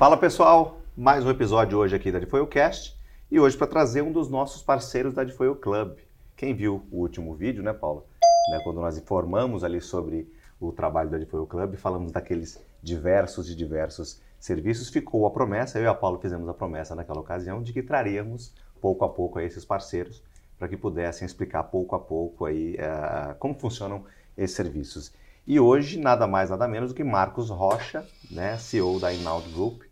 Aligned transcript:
Fala 0.00 0.16
pessoal, 0.16 0.80
mais 0.96 1.26
um 1.26 1.30
episódio 1.30 1.76
hoje 1.76 1.94
aqui 1.94 2.10
da 2.10 2.20
Cast 2.46 2.98
e 3.30 3.38
hoje 3.38 3.54
para 3.54 3.66
trazer 3.66 4.00
um 4.00 4.10
dos 4.10 4.30
nossos 4.30 4.62
parceiros 4.62 5.12
da 5.12 5.22
Difoio 5.22 5.54
Club. 5.54 5.98
Quem 6.34 6.54
viu 6.54 6.86
o 6.90 7.00
último 7.02 7.34
vídeo, 7.34 7.62
né, 7.62 7.74
Paula? 7.74 8.02
Né, 8.50 8.60
quando 8.64 8.80
nós 8.80 8.96
informamos 8.96 9.62
ali 9.62 9.78
sobre 9.78 10.26
o 10.58 10.72
trabalho 10.72 11.10
da 11.10 11.18
Difoio 11.18 11.44
Club, 11.44 11.74
falamos 11.74 12.12
daqueles 12.12 12.58
diversos 12.82 13.50
e 13.50 13.54
diversos 13.54 14.22
serviços, 14.38 14.88
ficou 14.88 15.26
a 15.26 15.30
promessa, 15.30 15.78
eu 15.78 15.84
e 15.84 15.86
a 15.86 15.92
Paula 15.92 16.18
fizemos 16.18 16.48
a 16.48 16.54
promessa 16.54 16.94
naquela 16.94 17.20
ocasião 17.20 17.62
de 17.62 17.70
que 17.70 17.82
traríamos 17.82 18.54
pouco 18.80 19.04
a 19.04 19.08
pouco 19.10 19.38
esses 19.38 19.66
parceiros 19.66 20.22
para 20.58 20.66
que 20.66 20.78
pudessem 20.78 21.26
explicar 21.26 21.64
pouco 21.64 21.94
a 21.94 21.98
pouco 21.98 22.46
aí 22.46 22.74
uh, 22.76 23.34
como 23.38 23.52
funcionam 23.52 24.02
esses 24.34 24.56
serviços. 24.56 25.12
E 25.46 25.60
hoje, 25.60 25.98
nada 25.98 26.26
mais, 26.26 26.48
nada 26.48 26.66
menos 26.66 26.90
do 26.90 26.94
que 26.94 27.04
Marcos 27.04 27.50
Rocha, 27.50 28.06
né, 28.30 28.56
CEO 28.56 28.98
da 28.98 29.12
Inaud 29.12 29.46
Group, 29.52 29.89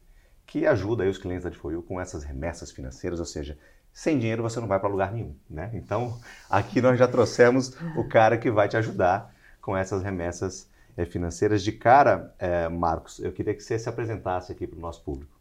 que 0.48 0.66
ajuda 0.66 1.04
os 1.04 1.18
clientes 1.18 1.44
da 1.44 1.50
Difoyu 1.50 1.82
com 1.82 2.00
essas 2.00 2.24
remessas 2.24 2.72
financeiras, 2.72 3.20
ou 3.20 3.26
seja, 3.26 3.56
sem 3.92 4.18
dinheiro 4.18 4.42
você 4.42 4.58
não 4.58 4.66
vai 4.66 4.80
para 4.80 4.88
lugar 4.88 5.12
nenhum, 5.12 5.36
né? 5.48 5.70
Então, 5.74 6.18
aqui 6.48 6.80
nós 6.80 6.98
já 6.98 7.06
trouxemos 7.06 7.76
o 7.96 8.08
cara 8.08 8.38
que 8.38 8.50
vai 8.50 8.66
te 8.66 8.76
ajudar 8.76 9.34
com 9.60 9.76
essas 9.76 10.02
remessas 10.02 10.70
é, 10.96 11.04
financeiras. 11.04 11.62
De 11.62 11.70
cara, 11.70 12.34
é, 12.38 12.66
Marcos, 12.66 13.18
eu 13.18 13.30
queria 13.30 13.54
que 13.54 13.62
você 13.62 13.78
se 13.78 13.90
apresentasse 13.90 14.50
aqui 14.50 14.66
para 14.66 14.78
o 14.78 14.80
nosso 14.80 15.04
público. 15.04 15.38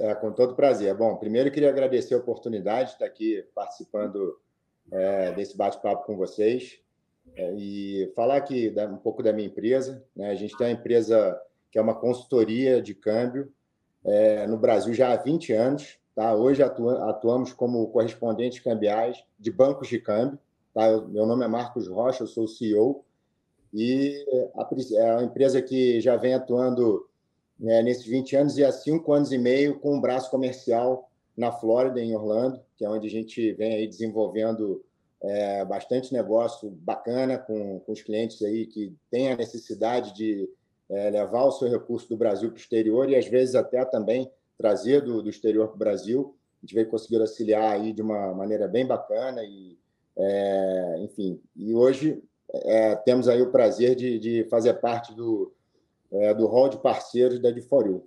É, 0.00 0.14
com 0.14 0.30
todo 0.30 0.54
prazer. 0.54 0.94
Bom, 0.94 1.16
primeiro 1.16 1.48
eu 1.48 1.52
queria 1.52 1.70
agradecer 1.70 2.14
a 2.14 2.18
oportunidade 2.18 2.90
de 2.90 2.94
estar 2.96 3.06
aqui 3.06 3.42
participando 3.54 4.38
é, 4.92 5.32
desse 5.32 5.56
bate-papo 5.56 6.04
com 6.04 6.14
vocês 6.14 6.78
é, 7.34 7.54
e 7.54 8.12
falar 8.14 8.36
aqui 8.36 8.74
um 8.90 8.98
pouco 8.98 9.22
da 9.22 9.32
minha 9.32 9.48
empresa. 9.48 10.04
Né? 10.14 10.30
A 10.30 10.34
gente 10.34 10.54
tem 10.58 10.66
uma 10.66 10.72
empresa 10.74 11.40
que 11.70 11.78
é 11.78 11.82
uma 11.82 11.94
consultoria 11.94 12.80
de 12.80 12.94
câmbio 12.94 13.52
é, 14.04 14.46
no 14.46 14.56
Brasil 14.56 14.94
já 14.94 15.12
há 15.12 15.16
20 15.16 15.52
anos. 15.52 15.98
Tá? 16.14 16.34
Hoje 16.34 16.62
atuamos 16.62 17.52
como 17.52 17.86
correspondentes 17.88 18.60
cambiais 18.60 19.24
de 19.38 19.50
bancos 19.50 19.88
de 19.88 19.98
câmbio. 19.98 20.38
Tá? 20.74 20.86
Eu, 20.86 21.06
meu 21.08 21.26
nome 21.26 21.44
é 21.44 21.48
Marcos 21.48 21.88
Rocha, 21.88 22.22
eu 22.22 22.26
sou 22.26 22.44
o 22.44 22.48
CEO. 22.48 23.04
E 23.72 24.24
a, 24.54 24.68
é 24.96 25.12
uma 25.12 25.24
empresa 25.24 25.60
que 25.60 26.00
já 26.00 26.16
vem 26.16 26.34
atuando 26.34 27.06
né, 27.58 27.82
nesses 27.82 28.06
20 28.06 28.36
anos 28.36 28.58
e 28.58 28.64
há 28.64 28.72
cinco 28.72 29.12
anos 29.12 29.32
e 29.32 29.38
meio 29.38 29.78
com 29.78 29.96
um 29.96 30.00
braço 30.00 30.30
comercial 30.30 31.10
na 31.36 31.52
Flórida, 31.52 32.00
em 32.00 32.14
Orlando, 32.14 32.60
que 32.76 32.84
é 32.84 32.90
onde 32.90 33.06
a 33.06 33.10
gente 33.10 33.52
vem 33.52 33.74
aí 33.74 33.86
desenvolvendo 33.86 34.84
é, 35.22 35.64
bastante 35.64 36.12
negócio 36.12 36.70
bacana 36.70 37.38
com, 37.38 37.80
com 37.80 37.92
os 37.92 38.02
clientes 38.02 38.42
aí 38.42 38.66
que 38.66 38.94
têm 39.10 39.30
a 39.30 39.36
necessidade 39.36 40.14
de 40.14 40.48
é, 40.90 41.10
levar 41.10 41.44
o 41.44 41.52
seu 41.52 41.68
recurso 41.68 42.08
do 42.08 42.16
Brasil 42.16 42.48
para 42.48 42.56
o 42.56 42.60
exterior 42.60 43.08
e 43.08 43.16
às 43.16 43.26
vezes 43.26 43.54
até 43.54 43.84
também 43.84 44.30
trazer 44.56 45.02
do, 45.02 45.22
do 45.22 45.28
exterior 45.28 45.68
para 45.68 45.76
o 45.76 45.78
Brasil. 45.78 46.36
A 46.58 46.66
gente 46.66 46.74
veio 46.74 46.88
conseguir 46.88 47.20
auxiliar 47.20 47.72
aí 47.72 47.92
de 47.92 48.02
uma 48.02 48.34
maneira 48.34 48.66
bem 48.66 48.86
bacana 48.86 49.42
e, 49.44 49.78
é, 50.16 50.96
enfim, 51.00 51.40
e 51.54 51.74
hoje 51.74 52.22
é, 52.52 52.96
temos 52.96 53.28
aí 53.28 53.40
o 53.42 53.52
prazer 53.52 53.94
de, 53.94 54.18
de 54.18 54.44
fazer 54.44 54.74
parte 54.74 55.14
do, 55.14 55.52
é, 56.10 56.34
do 56.34 56.46
hall 56.46 56.68
de 56.68 56.78
parceiros 56.78 57.38
da 57.38 57.50
Diforio. 57.50 58.04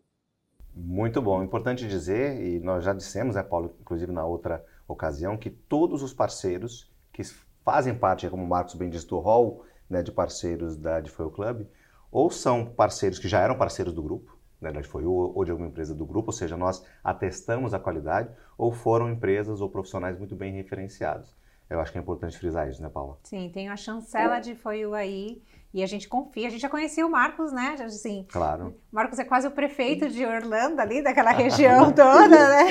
Muito 0.74 1.22
bom. 1.22 1.44
Importante 1.44 1.88
dizer, 1.88 2.42
e 2.42 2.60
nós 2.60 2.84
já 2.84 2.94
dissemos, 2.94 3.36
né, 3.36 3.44
Paulo, 3.44 3.76
inclusive 3.80 4.12
na 4.12 4.26
outra 4.26 4.66
ocasião, 4.88 5.38
que 5.38 5.50
todos 5.50 6.02
os 6.02 6.14
parceiros 6.14 6.90
que 7.14 7.24
fazem 7.64 7.94
parte, 7.94 8.30
como 8.30 8.44
o 8.44 8.48
Marcos 8.48 8.76
bem 8.76 8.90
disse, 8.90 9.08
do 9.08 9.20
hall 9.20 9.64
né, 9.90 10.02
de 10.02 10.12
parceiros 10.12 10.78
da 10.78 11.00
Difoio 11.00 11.30
Club, 11.30 11.66
ou 12.12 12.30
são 12.30 12.66
parceiros 12.66 13.18
que 13.18 13.28
já 13.28 13.40
eram 13.40 13.58
parceiros 13.58 13.94
do 13.94 14.04
grupo, 14.04 14.38
né, 14.60 14.72
da 14.72 14.82
Difoio, 14.82 15.12
ou 15.12 15.44
de 15.44 15.52
alguma 15.52 15.70
empresa 15.70 15.96
do 15.96 16.06
grupo, 16.06 16.30
ou 16.30 16.34
seja, 16.34 16.56
nós 16.56 16.86
atestamos 17.04 17.74
a 17.74 17.80
qualidade, 17.80 18.30
ou 18.58 18.72
foram 18.72 19.10
empresas 19.10 19.62
ou 19.62 19.70
profissionais 19.70 20.18
muito 20.18 20.36
bem 20.36 20.54
referenciados. 20.54 21.36
Eu 21.70 21.80
acho 21.80 21.92
que 21.92 21.98
é 21.98 22.02
importante 22.02 22.38
frisar 22.38 22.70
isso, 22.70 22.82
né, 22.82 22.90
Paula? 22.90 23.18
Sim, 23.24 23.50
tem 23.52 23.70
a 23.70 23.78
chancela 23.78 24.40
de 24.40 24.54
Foiu 24.54 24.94
aí, 24.94 25.42
e 25.74 25.82
a 25.82 25.88
gente 25.88 26.08
confia. 26.08 26.48
A 26.48 26.50
gente 26.50 26.62
já 26.62 26.70
conhecia 26.70 27.06
o 27.06 27.10
Marcos, 27.10 27.52
né? 27.52 27.78
Assim, 27.80 28.26
claro. 28.30 28.76
O 28.92 28.96
Marcos 28.96 29.18
é 29.20 29.24
quase 29.24 29.48
o 29.48 29.52
prefeito 29.52 30.10
de 30.10 30.26
Orlando 30.26 30.82
ali, 30.82 31.02
daquela 31.02 31.32
região 31.32 31.92
toda, 31.92 32.28
né? 32.28 32.66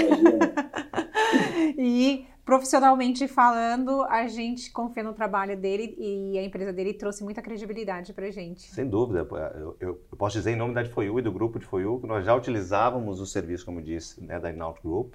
e 1.78 2.26
profissionalmente 2.44 3.28
falando, 3.28 4.02
a 4.04 4.26
gente 4.26 4.70
confia 4.72 5.02
no 5.02 5.12
trabalho 5.12 5.56
dele 5.56 5.94
e 5.98 6.38
a 6.38 6.42
empresa 6.42 6.72
dele 6.72 6.94
trouxe 6.94 7.22
muita 7.22 7.42
credibilidade 7.42 8.12
para 8.12 8.30
gente. 8.30 8.62
Sem 8.62 8.88
dúvida. 8.88 9.26
Eu, 9.54 9.76
eu, 9.80 9.94
posso 10.16 10.36
dizer 10.36 10.52
em 10.52 10.56
nome 10.56 10.74
da 10.74 10.84
Foiu 10.84 11.18
e 11.18 11.22
do 11.22 11.32
grupo 11.32 11.58
de 11.58 11.66
Foiu 11.66 12.00
que 12.00 12.06
nós 12.06 12.24
já 12.24 12.34
utilizávamos 12.34 13.20
o 13.20 13.26
serviço, 13.26 13.64
como 13.64 13.82
disse, 13.82 14.22
né, 14.22 14.38
da 14.38 14.50
Inaut 14.50 14.80
Group. 14.82 15.14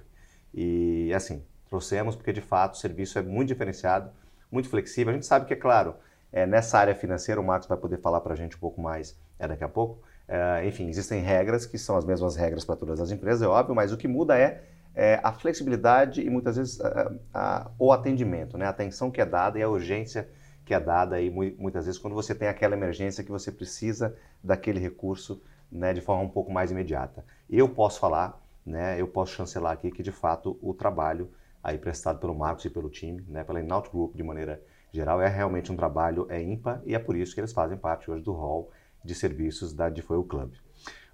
E, 0.54 1.12
assim, 1.14 1.44
trouxemos 1.68 2.16
porque, 2.16 2.32
de 2.32 2.40
fato, 2.40 2.74
o 2.74 2.76
serviço 2.78 3.18
é 3.18 3.22
muito 3.22 3.48
diferenciado, 3.48 4.10
muito 4.50 4.68
flexível. 4.68 5.10
A 5.10 5.14
gente 5.14 5.26
sabe 5.26 5.46
que, 5.46 5.52
é 5.52 5.56
claro, 5.56 5.94
é, 6.32 6.46
nessa 6.46 6.78
área 6.78 6.94
financeira, 6.94 7.40
o 7.40 7.44
Marcos 7.44 7.68
vai 7.68 7.76
poder 7.76 7.98
falar 7.98 8.20
para 8.20 8.32
a 8.32 8.36
gente 8.36 8.56
um 8.56 8.60
pouco 8.60 8.80
mais 8.80 9.18
é, 9.38 9.46
daqui 9.46 9.64
a 9.64 9.68
pouco. 9.68 10.02
É, 10.28 10.66
enfim, 10.66 10.88
existem 10.88 11.20
regras 11.20 11.66
que 11.66 11.78
são 11.78 11.96
as 11.96 12.04
mesmas 12.04 12.34
regras 12.34 12.64
para 12.64 12.76
todas 12.76 13.00
as 13.00 13.10
empresas, 13.10 13.42
é 13.42 13.46
óbvio, 13.46 13.74
mas 13.74 13.92
o 13.92 13.96
que 13.96 14.08
muda 14.08 14.36
é, 14.36 14.64
é 14.96 15.20
a 15.22 15.30
flexibilidade 15.30 16.22
e 16.22 16.30
muitas 16.30 16.56
vezes 16.56 16.80
a, 16.80 17.12
a, 17.34 17.70
o 17.78 17.92
atendimento, 17.92 18.56
né? 18.56 18.64
a 18.64 18.70
atenção 18.70 19.10
que 19.10 19.20
é 19.20 19.26
dada 19.26 19.58
e 19.58 19.62
a 19.62 19.68
urgência 19.68 20.26
que 20.64 20.72
é 20.72 20.80
dada 20.80 21.20
e 21.20 21.30
muitas 21.30 21.84
vezes 21.84 22.00
quando 22.00 22.14
você 22.14 22.34
tem 22.34 22.48
aquela 22.48 22.74
emergência 22.74 23.22
que 23.22 23.30
você 23.30 23.52
precisa 23.52 24.16
daquele 24.42 24.80
recurso 24.80 25.40
né, 25.70 25.92
de 25.92 26.00
forma 26.00 26.24
um 26.24 26.28
pouco 26.28 26.50
mais 26.50 26.70
imediata. 26.70 27.24
Eu 27.48 27.68
posso 27.68 28.00
falar, 28.00 28.42
né, 28.64 29.00
eu 29.00 29.06
posso 29.06 29.32
chancelar 29.32 29.72
aqui 29.72 29.90
que 29.90 30.02
de 30.02 30.10
fato 30.10 30.58
o 30.62 30.72
trabalho 30.72 31.30
aí 31.62 31.76
prestado 31.76 32.18
pelo 32.18 32.34
Marcos 32.34 32.64
e 32.64 32.70
pelo 32.70 32.88
time, 32.88 33.22
né, 33.28 33.44
pela 33.44 33.60
Inaut 33.60 33.90
Group 33.90 34.16
de 34.16 34.22
maneira 34.22 34.60
geral, 34.90 35.20
é 35.20 35.28
realmente 35.28 35.70
um 35.70 35.76
trabalho 35.76 36.26
é 36.30 36.42
ímpar 36.42 36.80
e 36.86 36.94
é 36.94 36.98
por 36.98 37.16
isso 37.16 37.34
que 37.34 37.40
eles 37.40 37.52
fazem 37.52 37.76
parte 37.76 38.10
hoje 38.10 38.22
do 38.22 38.32
hall 38.32 38.70
de 39.04 39.14
serviços 39.14 39.74
da 39.74 39.90
Difoil 39.90 40.24
Club. 40.24 40.54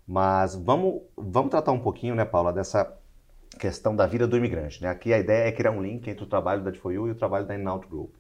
Mas 0.06 0.54
vamos, 0.54 1.02
vamos 1.16 1.50
tratar 1.50 1.72
um 1.72 1.80
pouquinho, 1.80 2.14
né, 2.14 2.24
Paula, 2.24 2.52
dessa 2.52 3.01
questão 3.58 3.94
da 3.94 4.06
vida 4.06 4.26
do 4.26 4.36
imigrante. 4.36 4.82
Né? 4.82 4.88
Aqui 4.88 5.12
a 5.12 5.18
ideia 5.18 5.48
é 5.48 5.52
criar 5.52 5.70
um 5.70 5.82
link 5.82 6.08
entre 6.08 6.24
o 6.24 6.26
trabalho 6.26 6.62
da 6.62 6.70
Difoil 6.70 7.08
e 7.08 7.10
o 7.10 7.14
trabalho 7.14 7.46
da 7.46 7.54
Inaut 7.54 7.86
Group. 7.86 8.14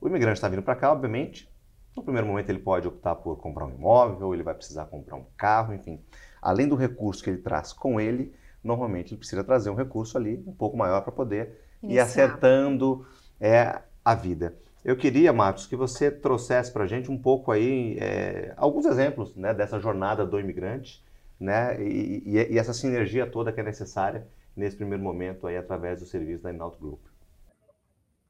O 0.00 0.08
imigrante 0.08 0.34
está 0.34 0.48
vindo 0.48 0.62
para 0.62 0.76
cá, 0.76 0.92
obviamente, 0.92 1.48
no 1.96 2.02
primeiro 2.02 2.26
momento 2.26 2.50
ele 2.50 2.58
pode 2.58 2.88
optar 2.88 3.14
por 3.14 3.36
comprar 3.36 3.66
um 3.66 3.70
imóvel, 3.70 4.34
ele 4.34 4.42
vai 4.42 4.54
precisar 4.54 4.86
comprar 4.86 5.16
um 5.16 5.24
carro, 5.36 5.72
enfim. 5.72 6.00
Além 6.42 6.66
do 6.66 6.74
recurso 6.74 7.22
que 7.22 7.30
ele 7.30 7.38
traz 7.38 7.72
com 7.72 8.00
ele, 8.00 8.34
normalmente 8.62 9.12
ele 9.12 9.18
precisa 9.18 9.44
trazer 9.44 9.70
um 9.70 9.74
recurso 9.74 10.18
ali 10.18 10.42
um 10.46 10.52
pouco 10.52 10.76
maior 10.76 11.02
para 11.02 11.12
poder 11.12 11.60
Iniciar. 11.82 11.94
ir 11.94 11.98
acertando 12.00 13.06
é, 13.40 13.80
a 14.04 14.14
vida. 14.14 14.56
Eu 14.84 14.96
queria, 14.96 15.32
Marcos, 15.32 15.66
que 15.66 15.76
você 15.76 16.10
trouxesse 16.10 16.70
para 16.70 16.84
a 16.84 16.86
gente 16.86 17.10
um 17.10 17.16
pouco 17.16 17.50
aí 17.50 17.96
é, 18.00 18.52
alguns 18.56 18.84
exemplos 18.84 19.34
né, 19.34 19.54
dessa 19.54 19.78
jornada 19.78 20.26
do 20.26 20.38
imigrante, 20.38 21.02
né, 21.40 21.82
e, 21.82 22.22
e, 22.26 22.52
e, 22.52 22.58
essa 22.58 22.72
sinergia 22.72 23.26
toda 23.26 23.52
que 23.52 23.60
é 23.60 23.62
necessária 23.62 24.26
nesse 24.56 24.76
primeiro 24.76 25.02
momento 25.02 25.46
aí 25.46 25.56
através 25.56 26.00
do 26.00 26.06
serviço 26.06 26.42
da 26.42 26.50
Inaut 26.50 26.78
Group. 26.78 27.00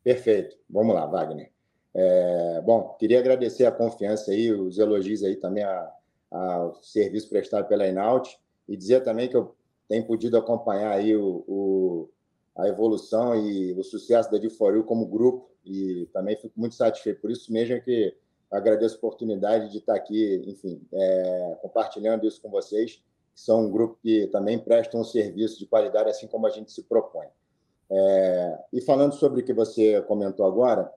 Perfeito. 0.02 0.56
Vamos 0.68 0.94
lá, 0.94 1.06
Wagner. 1.06 1.50
É, 1.94 2.60
bom, 2.62 2.96
queria 2.98 3.20
agradecer 3.20 3.64
a 3.66 3.72
confiança 3.72 4.32
aí, 4.32 4.52
os 4.52 4.78
elogios 4.78 5.22
aí 5.22 5.36
também 5.36 5.64
ao 6.30 6.74
serviço 6.82 7.28
prestado 7.28 7.68
pela 7.68 7.86
Inaut 7.86 8.38
e 8.68 8.76
dizer 8.76 9.02
também 9.02 9.28
que 9.28 9.36
eu 9.36 9.54
tenho 9.88 10.04
podido 10.04 10.36
acompanhar 10.36 10.92
aí 10.92 11.14
o, 11.16 11.44
o 11.46 12.10
a 12.56 12.68
evolução 12.68 13.34
e 13.34 13.72
o 13.72 13.82
sucesso 13.82 14.30
da 14.30 14.38
Diforio 14.38 14.84
como 14.84 15.06
grupo 15.06 15.50
e 15.64 16.08
também 16.12 16.36
fico 16.36 16.58
muito 16.58 16.74
satisfeito 16.74 17.20
por 17.20 17.30
isso 17.30 17.52
mesmo 17.52 17.74
é 17.74 17.80
que 17.80 18.16
agradeço 18.50 18.94
a 18.94 18.98
oportunidade 18.98 19.70
de 19.70 19.78
estar 19.78 19.94
aqui, 19.94 20.42
enfim, 20.46 20.80
é, 20.92 21.58
compartilhando 21.60 22.26
isso 22.26 22.40
com 22.40 22.50
vocês, 22.50 23.02
são 23.34 23.66
um 23.66 23.70
grupo 23.70 23.98
que 24.02 24.28
também 24.28 24.58
presta 24.58 24.96
um 24.96 25.04
serviço 25.04 25.58
de 25.58 25.66
qualidade 25.66 26.10
assim 26.10 26.26
como 26.26 26.46
a 26.46 26.50
gente 26.50 26.72
se 26.72 26.82
propõe. 26.82 27.26
É, 27.90 28.58
e 28.72 28.80
falando 28.80 29.14
sobre 29.14 29.40
o 29.40 29.44
que 29.44 29.52
você 29.52 30.00
comentou 30.02 30.46
agora, 30.46 30.90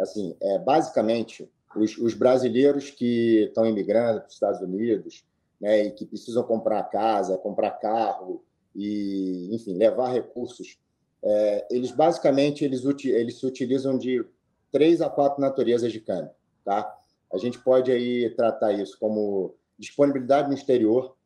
assim, 0.00 0.36
é, 0.40 0.58
basicamente 0.58 1.50
os, 1.76 1.98
os 1.98 2.14
brasileiros 2.14 2.90
que 2.90 3.44
estão 3.44 3.66
imigrando 3.66 4.20
para 4.20 4.28
os 4.28 4.34
Estados 4.34 4.60
Unidos, 4.60 5.24
né, 5.60 5.86
e 5.86 5.90
que 5.90 6.06
precisam 6.06 6.42
comprar 6.44 6.82
casa, 6.84 7.36
comprar 7.36 7.72
carro, 7.72 8.42
e, 8.74 9.52
enfim, 9.52 9.74
levar 9.74 10.12
recursos, 10.12 10.78
é, 11.22 11.66
eles 11.70 11.90
basicamente 11.90 12.64
eles, 12.64 12.84
eles 13.04 13.38
se 13.38 13.44
utilizam 13.44 13.98
de 13.98 14.24
três 14.70 15.00
a 15.00 15.10
quatro 15.10 15.40
naturezas 15.40 15.90
de 15.90 16.00
câmbio, 16.00 16.30
tá? 16.64 16.96
A 17.32 17.38
gente 17.38 17.58
pode 17.58 17.90
aí 17.90 18.30
tratar 18.30 18.72
isso 18.72 18.96
como 18.98 19.54
disponibilidade 19.78 20.48
no 20.48 20.54
exterior, 20.54 21.16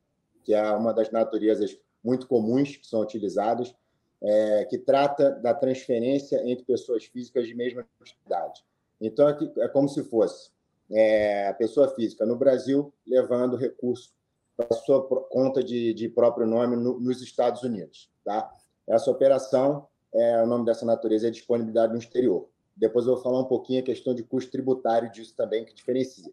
que 0.42 0.54
é 0.54 0.70
uma 0.72 0.92
das 0.92 1.10
naturezas 1.10 1.78
muito 2.02 2.26
comuns 2.26 2.76
que 2.76 2.86
são 2.86 3.00
utilizadas, 3.00 3.74
é, 4.22 4.64
que 4.66 4.78
trata 4.78 5.30
da 5.30 5.52
transferência 5.54 6.40
entre 6.48 6.64
pessoas 6.64 7.04
físicas 7.04 7.46
de 7.46 7.54
mesma 7.54 7.86
idade. 8.26 8.64
Então, 9.00 9.28
é, 9.28 9.36
é 9.58 9.68
como 9.68 9.88
se 9.88 10.02
fosse 10.04 10.50
é, 10.90 11.48
a 11.48 11.54
pessoa 11.54 11.88
física 11.88 12.24
no 12.24 12.36
Brasil 12.36 12.92
levando 13.06 13.56
recurso 13.56 14.12
para 14.56 14.76
sua 14.76 15.02
conta 15.06 15.62
de, 15.62 15.92
de 15.94 16.08
próprio 16.08 16.46
nome 16.46 16.76
no, 16.76 17.00
nos 17.00 17.22
Estados 17.22 17.62
Unidos. 17.62 18.10
Tá? 18.24 18.52
Essa 18.86 19.10
operação, 19.10 19.88
é, 20.14 20.42
o 20.42 20.46
nome 20.46 20.64
dessa 20.64 20.84
natureza 20.84 21.28
é 21.28 21.30
disponibilidade 21.30 21.92
no 21.92 21.98
exterior. 21.98 22.48
Depois 22.76 23.06
eu 23.06 23.14
vou 23.14 23.22
falar 23.22 23.40
um 23.40 23.46
pouquinho 23.46 23.80
a 23.80 23.84
questão 23.84 24.14
de 24.14 24.22
custo 24.22 24.50
tributário 24.50 25.10
disso 25.10 25.34
também, 25.36 25.64
que 25.64 25.74
diferencia. 25.74 26.32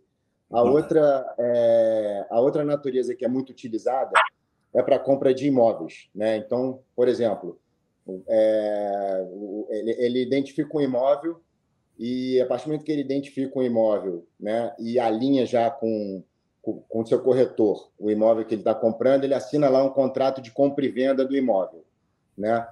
A 0.52 0.64
outra, 0.64 1.36
é, 1.38 2.26
a 2.30 2.40
outra 2.40 2.66
natureza 2.66 3.16
que 3.16 3.24
é 3.24 3.28
muito 3.28 3.52
utilizada 3.52 4.12
é 4.74 4.82
para 4.82 4.98
compra 4.98 5.34
de 5.34 5.48
imóveis. 5.48 6.10
Né? 6.14 6.38
Então, 6.38 6.82
por 6.96 7.08
exemplo, 7.08 7.60
é, 8.28 9.28
ele, 9.70 9.92
ele, 10.00 10.22
identifica 10.22 10.76
um 10.76 10.82
imóvel 10.82 11.40
e, 11.98 12.42
a 12.42 12.46
partir 12.48 12.66
do 12.66 12.70
momento 12.70 12.84
que 12.84 12.92
ele 12.92 13.02
identifica 13.02 13.60
um 13.60 13.64
imóvel 13.64 14.26
né, 14.40 14.74
e 14.80 15.00
alinha 15.00 15.46
já 15.46 15.70
com 15.70 16.24
com 16.62 17.02
o 17.02 17.06
seu 17.06 17.22
corretor 17.22 17.90
o 17.98 18.12
imóvel 18.12 18.46
que 18.46 18.54
ele 18.54 18.62
está 18.62 18.76
comprando, 18.76 19.24
ele 19.24 19.34
assina 19.34 19.70
lá 19.70 19.84
um 19.84 19.90
contrato 19.90 20.42
de 20.42 20.52
compra 20.52 20.86
e 20.86 20.90
venda 20.90 21.26
do 21.26 21.36
imóvel. 21.36 21.84
Né? 22.38 22.68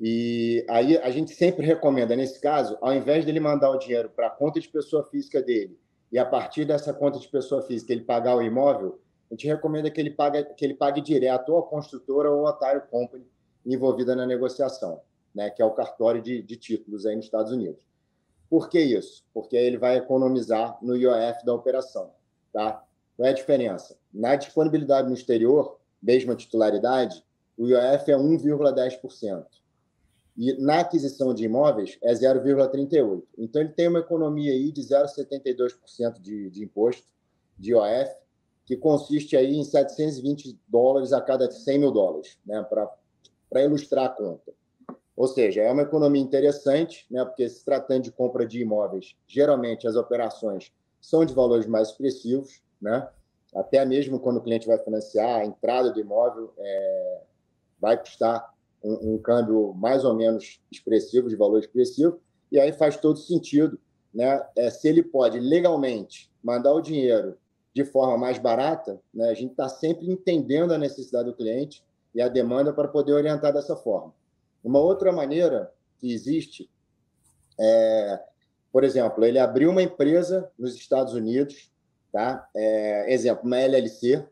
E 0.00 0.64
aí 0.68 0.96
a 0.98 1.10
gente 1.10 1.34
sempre 1.34 1.66
recomenda, 1.66 2.16
nesse 2.16 2.40
caso, 2.40 2.78
ao 2.80 2.94
invés 2.94 3.24
dele 3.24 3.40
mandar 3.40 3.70
o 3.70 3.78
dinheiro 3.78 4.08
para 4.08 4.28
a 4.28 4.30
conta 4.30 4.60
de 4.60 4.68
pessoa 4.68 5.04
física 5.04 5.42
dele 5.42 5.78
e 6.14 6.18
a 6.18 6.24
partir 6.24 6.64
dessa 6.64 6.94
conta 6.94 7.18
de 7.18 7.26
pessoa 7.26 7.60
física 7.60 7.92
ele 7.92 8.04
pagar 8.04 8.36
o 8.36 8.40
imóvel, 8.40 9.00
a 9.28 9.34
gente 9.34 9.48
recomenda 9.48 9.90
que 9.90 10.00
ele 10.00 10.12
pague, 10.12 10.44
que 10.54 10.64
ele 10.64 10.74
pague 10.74 11.00
direto 11.00 11.48
ou 11.48 11.58
a 11.58 11.66
construtora 11.66 12.30
ou 12.30 12.46
a 12.46 12.50
Otário 12.50 12.82
Company 12.88 13.26
envolvida 13.66 14.14
na 14.14 14.24
negociação, 14.24 15.00
né? 15.34 15.50
que 15.50 15.60
é 15.60 15.64
o 15.64 15.72
cartório 15.72 16.22
de, 16.22 16.40
de 16.40 16.54
títulos 16.54 17.04
aí 17.04 17.16
nos 17.16 17.24
Estados 17.24 17.50
Unidos. 17.50 17.84
Por 18.48 18.68
que 18.68 18.78
isso? 18.78 19.24
Porque 19.34 19.56
ele 19.56 19.76
vai 19.76 19.96
economizar 19.96 20.78
no 20.80 20.96
IOF 20.96 21.44
da 21.44 21.52
operação. 21.52 22.12
Tá? 22.52 22.84
Qual 23.16 23.26
é 23.26 23.30
a 23.30 23.34
diferença? 23.34 23.98
Na 24.12 24.36
disponibilidade 24.36 25.08
no 25.08 25.14
exterior, 25.14 25.80
mesma 26.00 26.36
titularidade, 26.36 27.24
o 27.58 27.66
IOF 27.66 28.12
é 28.12 28.16
1,10%. 28.16 29.46
E 30.36 30.52
na 30.60 30.80
aquisição 30.80 31.32
de 31.32 31.44
imóveis 31.44 31.96
é 32.02 32.12
0,38%. 32.12 33.22
Então, 33.38 33.62
ele 33.62 33.70
tem 33.70 33.88
uma 33.88 34.00
economia 34.00 34.52
aí 34.52 34.72
de 34.72 34.82
0,72% 34.82 36.20
de, 36.20 36.50
de 36.50 36.64
imposto 36.64 37.06
de 37.56 37.70
IOF, 37.70 38.10
que 38.64 38.76
consiste 38.76 39.36
aí 39.36 39.54
em 39.56 39.64
720 39.64 40.58
dólares 40.66 41.12
a 41.12 41.20
cada 41.20 41.50
100 41.50 41.78
mil 41.78 41.92
dólares, 41.92 42.38
né, 42.44 42.62
para 42.62 43.62
ilustrar 43.62 44.06
a 44.06 44.08
conta. 44.08 44.52
Ou 45.16 45.28
seja, 45.28 45.62
é 45.62 45.70
uma 45.70 45.82
economia 45.82 46.20
interessante, 46.20 47.06
né, 47.10 47.24
porque 47.24 47.48
se 47.48 47.64
tratando 47.64 48.04
de 48.04 48.10
compra 48.10 48.44
de 48.46 48.60
imóveis, 48.60 49.14
geralmente 49.26 49.86
as 49.86 49.94
operações 49.94 50.72
são 51.00 51.24
de 51.24 51.34
valores 51.34 51.66
mais 51.66 51.88
expressivos, 51.88 52.62
né? 52.80 53.06
Até 53.54 53.84
mesmo 53.84 54.18
quando 54.18 54.38
o 54.38 54.40
cliente 54.40 54.66
vai 54.66 54.78
financiar, 54.78 55.40
a 55.40 55.44
entrada 55.44 55.92
do 55.92 56.00
imóvel 56.00 56.52
é, 56.58 57.20
vai 57.78 57.96
custar 57.96 58.53
um, 58.84 59.14
um, 59.14 59.18
câmbio 59.18 59.72
mais 59.74 60.04
ou 60.04 60.14
menos 60.14 60.60
expressivo, 60.70 61.28
de 61.28 61.36
valor 61.36 61.58
expressivo, 61.58 62.20
e 62.52 62.60
aí 62.60 62.72
faz 62.72 62.96
todo 62.96 63.18
sentido, 63.18 63.78
né? 64.12 64.44
É, 64.56 64.70
se 64.70 64.86
ele 64.86 65.02
pode 65.02 65.40
legalmente 65.40 66.30
mandar 66.42 66.72
o 66.72 66.80
dinheiro 66.80 67.36
de 67.74 67.84
forma 67.84 68.16
mais 68.16 68.38
barata, 68.38 69.00
né? 69.12 69.30
A 69.30 69.34
gente 69.34 69.52
está 69.52 69.68
sempre 69.68 70.10
entendendo 70.10 70.72
a 70.72 70.78
necessidade 70.78 71.30
do 71.30 71.36
cliente 71.36 71.82
e 72.14 72.22
a 72.22 72.28
demanda 72.28 72.72
para 72.72 72.86
poder 72.86 73.14
orientar 73.14 73.52
dessa 73.52 73.74
forma. 73.74 74.14
Uma 74.62 74.78
outra 74.78 75.10
maneira 75.10 75.72
que 75.98 76.12
existe 76.12 76.70
é, 77.58 78.20
por 78.70 78.84
exemplo, 78.84 79.24
ele 79.24 79.38
abriu 79.38 79.70
uma 79.70 79.82
empresa 79.82 80.50
nos 80.58 80.74
Estados 80.74 81.14
Unidos 81.14 81.72
Tá? 82.14 82.48
É, 82.54 83.12
exemplo, 83.12 83.44
uma 83.44 83.58
LLC, 83.58 84.24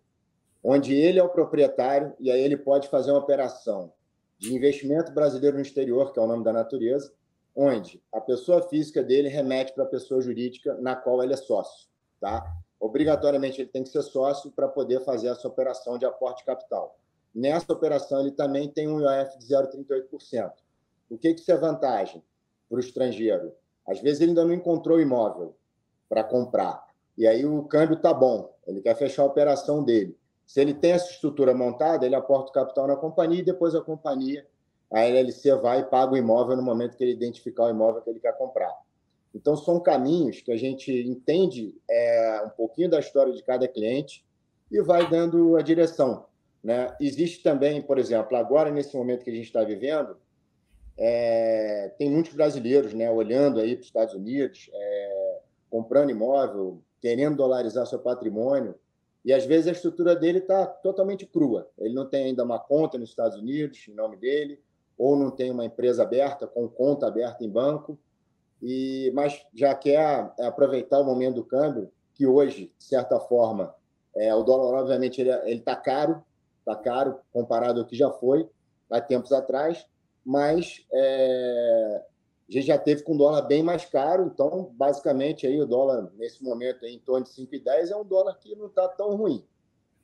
onde 0.63 0.95
ele 0.95 1.19
é 1.19 1.23
o 1.23 1.29
proprietário 1.29 2.15
e 2.21 2.31
aí 2.31 2.41
ele 2.41 2.57
pode 2.57 2.87
fazer 2.87 3.11
uma 3.11 3.19
operação 3.19 3.93
de 4.43 4.53
investimento 4.53 5.13
brasileiro 5.13 5.57
no 5.57 5.63
exterior, 5.63 6.13
que 6.13 6.19
é 6.19 6.23
o 6.23 6.27
nome 6.27 6.43
da 6.43 6.53
natureza, 6.53 7.13
onde 7.55 8.03
a 8.13 8.21
pessoa 8.21 8.61
física 8.69 9.01
dele 9.01 9.29
remete 9.29 9.73
para 9.73 9.85
a 9.85 9.87
pessoa 9.87 10.21
jurídica 10.21 10.75
na 10.81 10.97
qual 10.97 11.23
ele 11.23 11.33
é 11.33 11.37
sócio. 11.37 11.89
Tá? 12.21 12.45
Obrigatoriamente 12.81 13.61
ele 13.61 13.71
tem 13.71 13.85
que 13.85 13.89
ser 13.89 14.03
sócio 14.03 14.51
para 14.51 14.67
poder 14.67 15.01
fazer 15.05 15.29
essa 15.29 15.47
operação 15.47 15.97
de 15.97 16.05
aporte 16.05 16.39
de 16.39 16.47
capital. 16.47 16.99
Nessa 17.33 17.73
operação 17.73 18.21
ele 18.21 18.33
também 18.33 18.69
tem 18.69 18.89
um 18.89 19.01
IOF 19.01 19.39
de 19.39 19.47
0,38%. 19.47 20.53
O 21.09 21.17
que, 21.17 21.35
que 21.35 21.53
é 21.53 21.57
vantagem 21.57 22.21
para 22.69 22.79
o 22.79 22.81
estrangeiro? 22.81 23.53
Às 23.87 24.01
vezes 24.01 24.21
ele 24.21 24.33
ainda 24.33 24.45
não 24.45 24.53
encontrou 24.53 25.01
imóvel 25.01 25.55
para 26.09 26.25
comprar 26.25 26.85
e 27.17 27.29
aí 27.29 27.45
o 27.45 27.63
câmbio 27.65 27.95
está 27.95 28.13
bom, 28.13 28.53
ele 28.67 28.81
quer 28.81 28.97
fechar 28.97 29.23
a 29.23 29.27
operação 29.27 29.85
dele. 29.85 30.19
Se 30.47 30.61
ele 30.61 30.75
tem 30.75 30.93
essa 30.93 31.11
estrutura 31.11 31.55
montada, 31.55 32.05
ele 32.05 32.15
aporta 32.15 32.51
o 32.51 32.53
capital 32.53 32.87
na 32.87 32.97
companhia 32.97 33.41
e 33.41 33.45
depois 33.45 33.75
a 33.75 33.81
companhia, 33.81 34.47
a 34.91 35.01
LLC, 35.01 35.55
vai 35.57 35.81
e 35.81 35.85
paga 35.85 36.13
o 36.13 36.17
imóvel 36.17 36.57
no 36.57 36.63
momento 36.63 36.97
que 36.97 37.05
ele 37.05 37.13
identificar 37.13 37.65
o 37.65 37.71
imóvel 37.71 38.03
que 38.03 38.11
ele 38.11 38.21
quer 38.21 38.37
comprar. 38.37 38.73
Então, 39.35 39.57
são 39.57 39.81
caminhos 39.81 40.43
que 40.43 40.53
a 40.53 40.57
gente 40.57 40.93
entende 40.93 41.75
é, 41.91 42.43
um 42.45 42.51
pouquinho 42.51 42.91
da 42.91 43.01
história 43.01 43.33
de 43.33 43.43
cada 43.43 43.67
cliente 43.67 44.25
e 44.71 44.81
vai 44.83 45.09
dando 45.09 45.57
a 45.57 45.63
direção. 45.63 46.27
Né? 46.63 46.95
Existe 47.01 47.43
também, 47.43 47.81
por 47.81 47.99
exemplo, 47.99 48.37
agora, 48.37 48.71
nesse 48.71 48.95
momento 48.97 49.25
que 49.25 49.31
a 49.31 49.35
gente 49.35 49.47
está 49.47 49.65
vivendo, 49.65 50.17
é, 50.97 51.93
tem 51.99 52.11
muitos 52.11 52.35
brasileiros 52.35 52.93
né, 52.93 53.11
olhando 53.11 53.59
aí 53.59 53.75
para 53.75 53.81
os 53.81 53.87
Estados 53.87 54.15
Unidos, 54.15 54.71
é, 54.73 55.39
comprando 55.71 56.11
imóvel, 56.11 56.83
querendo 57.01 57.37
dolarizar 57.37 57.87
seu 57.87 57.99
patrimônio, 57.99 58.75
e 59.25 59.33
às 59.33 59.45
vezes 59.45 59.69
a 59.69 59.73
estrutura 59.73 60.17
dele 60.17 60.39
está 60.39 60.67
totalmente 60.67 61.25
crua. 61.27 61.69
Ele 61.79 61.95
não 61.95 62.07
tem 62.07 62.25
ainda 62.25 62.43
uma 62.43 62.59
conta 62.59 62.99
nos 62.99 63.11
Estados 63.11 63.39
Unidos 63.39 63.87
em 63.89 63.95
nome 63.95 64.17
dele, 64.17 64.61
ou 64.99 65.17
não 65.17 65.31
tem 65.31 65.51
uma 65.51 65.65
empresa 65.65 66.03
aberta 66.03 66.47
com 66.47 66.69
conta 66.69 67.07
aberta 67.07 67.45
em 67.45 67.49
banco, 67.49 67.99
e 68.61 69.11
mas 69.15 69.45
já 69.55 69.75
quer 69.75 70.33
aproveitar 70.41 71.01
o 71.01 71.05
momento 71.05 71.37
do 71.37 71.45
câmbio, 71.45 71.91
que 72.15 72.27
hoje, 72.27 72.73
de 72.79 72.85
certa 72.85 73.19
forma, 73.19 73.75
é, 74.15 74.35
o 74.35 74.43
dólar, 74.43 74.81
obviamente, 74.81 75.21
ele 75.21 75.31
está 75.55 75.75
caro, 75.75 76.23
está 76.61 76.77
caro 76.77 77.19
comparado 77.33 77.81
ao 77.81 77.87
que 77.87 77.97
já 77.97 78.11
foi 78.11 78.49
há 78.91 79.01
tempos 79.01 79.33
atrás, 79.33 79.87
mas 80.25 80.87
é, 80.93 82.03
a 82.53 82.61
gente 82.61 82.67
já 82.67 82.79
teve 82.79 83.03
com 83.03 83.17
dólar 83.17 83.43
bem 83.43 83.63
mais 83.63 83.87
caro, 83.87 84.27
então, 84.27 84.71
basicamente, 84.75 85.47
aí 85.47 85.59
o 85.59 85.67
dólar, 85.67 86.13
nesse 86.19 86.45
momento, 86.45 86.85
em 86.85 86.99
torno 86.99 87.25
de 87.25 87.31
5,10, 87.31 87.91
é 87.91 87.97
um 87.97 88.05
dólar 88.05 88.35
que 88.39 88.55
não 88.55 88.67
está 88.67 88.87
tão 88.89 89.17
ruim. 89.17 89.43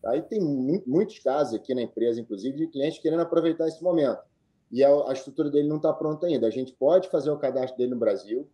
Aí 0.06 0.22
tem 0.22 0.40
muitos 0.40 1.18
casos 1.18 1.54
aqui 1.54 1.74
na 1.74 1.82
empresa, 1.82 2.18
inclusive, 2.18 2.56
de 2.56 2.66
clientes 2.68 3.00
querendo 3.00 3.20
aproveitar 3.20 3.68
esse 3.68 3.82
momento. 3.82 4.22
E 4.70 4.82
a, 4.82 4.88
a 4.88 5.12
estrutura 5.12 5.50
dele 5.50 5.68
não 5.68 5.76
está 5.76 5.92
pronta 5.92 6.26
ainda. 6.26 6.46
A 6.46 6.50
gente 6.50 6.72
pode 6.72 7.10
fazer 7.10 7.30
o 7.30 7.36
cadastro 7.36 7.76
dele 7.76 7.90
no 7.90 7.98
Brasil, 7.98 8.48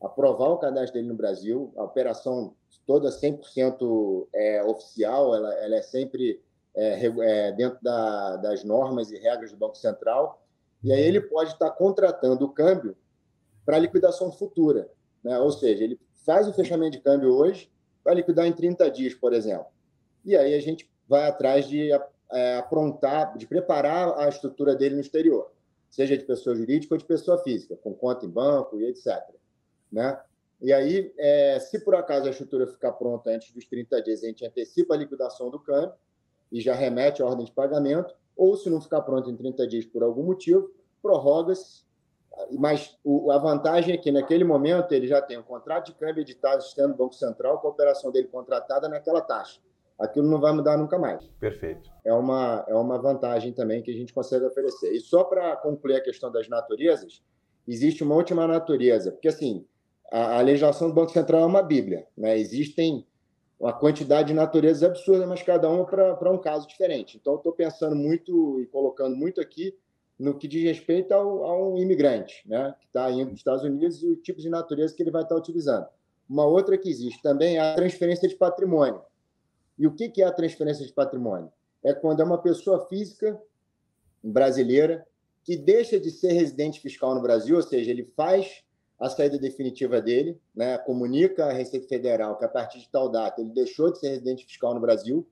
aprovar 0.00 0.48
o 0.48 0.58
cadastro 0.58 0.94
dele 0.94 1.08
no 1.08 1.14
Brasil, 1.14 1.72
a 1.76 1.84
operação 1.84 2.54
toda 2.86 3.10
100% 3.10 4.28
é, 4.34 4.64
oficial, 4.64 5.34
ela, 5.34 5.52
ela 5.56 5.76
é 5.76 5.82
sempre 5.82 6.40
é, 6.74 7.04
é, 7.04 7.52
dentro 7.52 7.78
da, 7.82 8.36
das 8.36 8.64
normas 8.64 9.10
e 9.10 9.18
regras 9.18 9.50
do 9.50 9.58
Banco 9.58 9.76
Central, 9.76 10.42
e 10.82 10.90
aí 10.90 11.02
ele 11.02 11.20
pode 11.20 11.52
estar 11.52 11.70
tá 11.70 11.76
contratando 11.76 12.44
o 12.44 12.50
câmbio 12.50 12.96
para 13.66 13.78
liquidação 13.78 14.30
futura. 14.30 14.88
Né? 15.22 15.36
Ou 15.40 15.50
seja, 15.50 15.82
ele 15.82 16.00
faz 16.24 16.46
o 16.46 16.52
fechamento 16.52 16.92
de 16.92 17.00
câmbio 17.02 17.34
hoje 17.34 17.68
para 18.02 18.14
liquidar 18.14 18.46
em 18.46 18.52
30 18.52 18.88
dias, 18.92 19.12
por 19.12 19.34
exemplo. 19.34 19.66
E 20.24 20.36
aí 20.36 20.54
a 20.54 20.60
gente 20.60 20.88
vai 21.08 21.26
atrás 21.26 21.68
de 21.68 21.90
é, 22.32 22.56
aprontar, 22.56 23.36
de 23.36 23.46
preparar 23.46 24.18
a 24.18 24.28
estrutura 24.28 24.76
dele 24.76 24.94
no 24.94 25.00
exterior, 25.00 25.50
seja 25.90 26.16
de 26.16 26.24
pessoa 26.24 26.54
jurídica 26.54 26.94
ou 26.94 26.98
de 26.98 27.04
pessoa 27.04 27.38
física, 27.38 27.76
com 27.76 27.92
conta 27.92 28.24
em 28.24 28.30
banco 28.30 28.80
e 28.80 28.86
etc. 28.86 29.20
Né? 29.90 30.18
E 30.60 30.72
aí, 30.72 31.12
é, 31.18 31.58
se 31.60 31.80
por 31.80 31.94
acaso 31.94 32.26
a 32.26 32.30
estrutura 32.30 32.66
ficar 32.66 32.92
pronta 32.92 33.30
antes 33.30 33.52
dos 33.52 33.66
30 33.66 34.02
dias, 34.02 34.22
a 34.22 34.26
gente 34.26 34.46
antecipa 34.46 34.94
a 34.94 34.96
liquidação 34.96 35.50
do 35.50 35.58
câmbio 35.58 35.94
e 36.50 36.60
já 36.60 36.74
remete 36.74 37.22
a 37.22 37.26
ordem 37.26 37.44
de 37.44 37.52
pagamento, 37.52 38.14
ou 38.36 38.56
se 38.56 38.70
não 38.70 38.80
ficar 38.80 39.02
pronto 39.02 39.28
em 39.30 39.36
30 39.36 39.66
dias 39.66 39.84
por 39.84 40.02
algum 40.02 40.22
motivo, 40.22 40.70
prorroga-se 41.02 41.85
mas 42.58 42.96
o, 43.02 43.30
a 43.30 43.38
vantagem 43.38 43.94
é 43.94 43.96
que, 43.96 44.10
naquele 44.10 44.44
momento, 44.44 44.92
ele 44.92 45.06
já 45.06 45.20
tem 45.20 45.38
um 45.38 45.42
contrato 45.42 45.86
de 45.86 45.94
câmbio 45.94 46.20
editado 46.20 46.62
estando 46.62 46.90
no 46.90 46.96
Banco 46.96 47.14
Central 47.14 47.58
com 47.60 47.68
a 47.68 47.70
operação 47.70 48.10
dele 48.10 48.28
contratada 48.28 48.88
naquela 48.88 49.20
taxa. 49.20 49.60
Aquilo 49.98 50.28
não 50.28 50.38
vai 50.38 50.52
mudar 50.52 50.76
nunca 50.76 50.98
mais. 50.98 51.26
Perfeito. 51.40 51.90
É 52.04 52.12
uma, 52.12 52.64
é 52.68 52.74
uma 52.74 52.98
vantagem 52.98 53.52
também 53.52 53.82
que 53.82 53.90
a 53.90 53.94
gente 53.94 54.12
consegue 54.12 54.44
oferecer. 54.44 54.92
E 54.92 55.00
só 55.00 55.24
para 55.24 55.56
concluir 55.56 55.96
a 55.96 56.02
questão 56.02 56.30
das 56.30 56.48
naturezas, 56.48 57.22
existe 57.66 58.04
uma 58.04 58.14
última 58.14 58.46
natureza, 58.46 59.10
porque 59.10 59.28
assim, 59.28 59.66
a, 60.12 60.38
a 60.38 60.40
legislação 60.42 60.88
do 60.88 60.94
Banco 60.94 61.12
Central 61.12 61.42
é 61.42 61.46
uma 61.46 61.62
bíblia. 61.62 62.06
Né? 62.16 62.38
Existem 62.38 63.06
uma 63.58 63.72
quantidade 63.72 64.28
de 64.28 64.34
naturezas 64.34 64.82
absurda, 64.82 65.26
mas 65.26 65.42
cada 65.42 65.68
uma 65.70 65.86
para 65.86 66.30
um 66.30 66.38
caso 66.38 66.68
diferente. 66.68 67.16
Então, 67.16 67.36
estou 67.36 67.52
pensando 67.52 67.96
muito 67.96 68.60
e 68.60 68.66
colocando 68.66 69.16
muito 69.16 69.40
aqui 69.40 69.74
no 70.18 70.36
que 70.38 70.48
diz 70.48 70.62
respeito 70.64 71.12
ao, 71.12 71.76
imigrante, 71.78 72.42
né, 72.46 72.74
que 72.80 72.86
está 72.86 73.10
indo 73.10 73.26
para 73.26 73.34
os 73.34 73.40
Estados 73.40 73.64
Unidos 73.64 74.02
e 74.02 74.06
o 74.06 74.16
tipo 74.16 74.40
de 74.40 74.48
natureza 74.48 74.94
que 74.94 75.02
ele 75.02 75.10
vai 75.10 75.22
estar 75.22 75.36
utilizando. 75.36 75.86
Uma 76.28 76.44
outra 76.44 76.76
que 76.78 76.88
existe 76.88 77.22
também 77.22 77.56
é 77.56 77.60
a 77.60 77.74
transferência 77.74 78.28
de 78.28 78.34
patrimônio. 78.34 79.00
E 79.78 79.86
o 79.86 79.92
que 79.92 80.10
é 80.22 80.24
a 80.24 80.32
transferência 80.32 80.86
de 80.86 80.92
patrimônio? 80.92 81.52
É 81.84 81.92
quando 81.92 82.20
é 82.20 82.24
uma 82.24 82.38
pessoa 82.38 82.86
física 82.88 83.40
brasileira 84.22 85.06
que 85.44 85.56
deixa 85.56 86.00
de 86.00 86.10
ser 86.10 86.32
residente 86.32 86.80
fiscal 86.80 87.14
no 87.14 87.22
Brasil, 87.22 87.56
ou 87.56 87.62
seja, 87.62 87.90
ele 87.90 88.10
faz 88.16 88.64
a 88.98 89.10
saída 89.10 89.38
definitiva 89.38 90.00
dele, 90.00 90.40
né, 90.54 90.78
comunica 90.78 91.44
à 91.44 91.52
Receita 91.52 91.86
Federal 91.86 92.36
que 92.38 92.44
a 92.44 92.48
partir 92.48 92.80
de 92.80 92.88
tal 92.88 93.10
data 93.10 93.40
ele 93.40 93.50
deixou 93.50 93.92
de 93.92 94.00
ser 94.00 94.08
residente 94.08 94.44
fiscal 94.46 94.74
no 94.74 94.80
Brasil, 94.80 95.26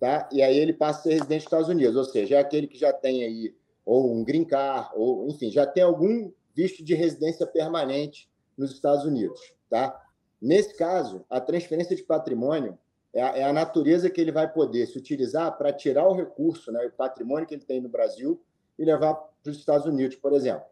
tá? 0.00 0.28
E 0.32 0.42
aí 0.42 0.58
ele 0.58 0.72
passa 0.72 1.00
a 1.00 1.02
ser 1.02 1.10
residente 1.10 1.40
dos 1.40 1.46
Estados 1.46 1.68
Unidos, 1.68 1.94
ou 1.94 2.04
seja, 2.04 2.36
é 2.36 2.38
aquele 2.38 2.66
que 2.66 2.78
já 2.78 2.92
tem 2.92 3.22
aí 3.22 3.54
ou 3.86 4.12
um 4.12 4.24
green 4.24 4.44
card, 4.44 4.90
ou 4.96 5.28
enfim, 5.28 5.50
já 5.50 5.64
tem 5.64 5.84
algum 5.84 6.32
visto 6.54 6.84
de 6.84 6.94
residência 6.94 7.46
permanente 7.46 8.28
nos 8.58 8.72
Estados 8.72 9.04
Unidos, 9.04 9.54
tá? 9.70 10.02
Nesse 10.42 10.74
caso, 10.74 11.24
a 11.30 11.40
transferência 11.40 11.94
de 11.94 12.02
patrimônio 12.02 12.76
é 13.14 13.22
a, 13.22 13.38
é 13.38 13.44
a 13.44 13.52
natureza 13.52 14.10
que 14.10 14.20
ele 14.20 14.32
vai 14.32 14.52
poder 14.52 14.86
se 14.86 14.98
utilizar 14.98 15.56
para 15.56 15.72
tirar 15.72 16.06
o 16.06 16.14
recurso, 16.14 16.72
né, 16.72 16.84
o 16.84 16.90
patrimônio 16.90 17.46
que 17.46 17.54
ele 17.54 17.64
tem 17.64 17.80
no 17.80 17.88
Brasil 17.88 18.42
e 18.78 18.84
levar 18.84 19.14
para 19.14 19.50
os 19.50 19.58
Estados 19.58 19.86
Unidos, 19.86 20.16
por 20.16 20.32
exemplo. 20.32 20.66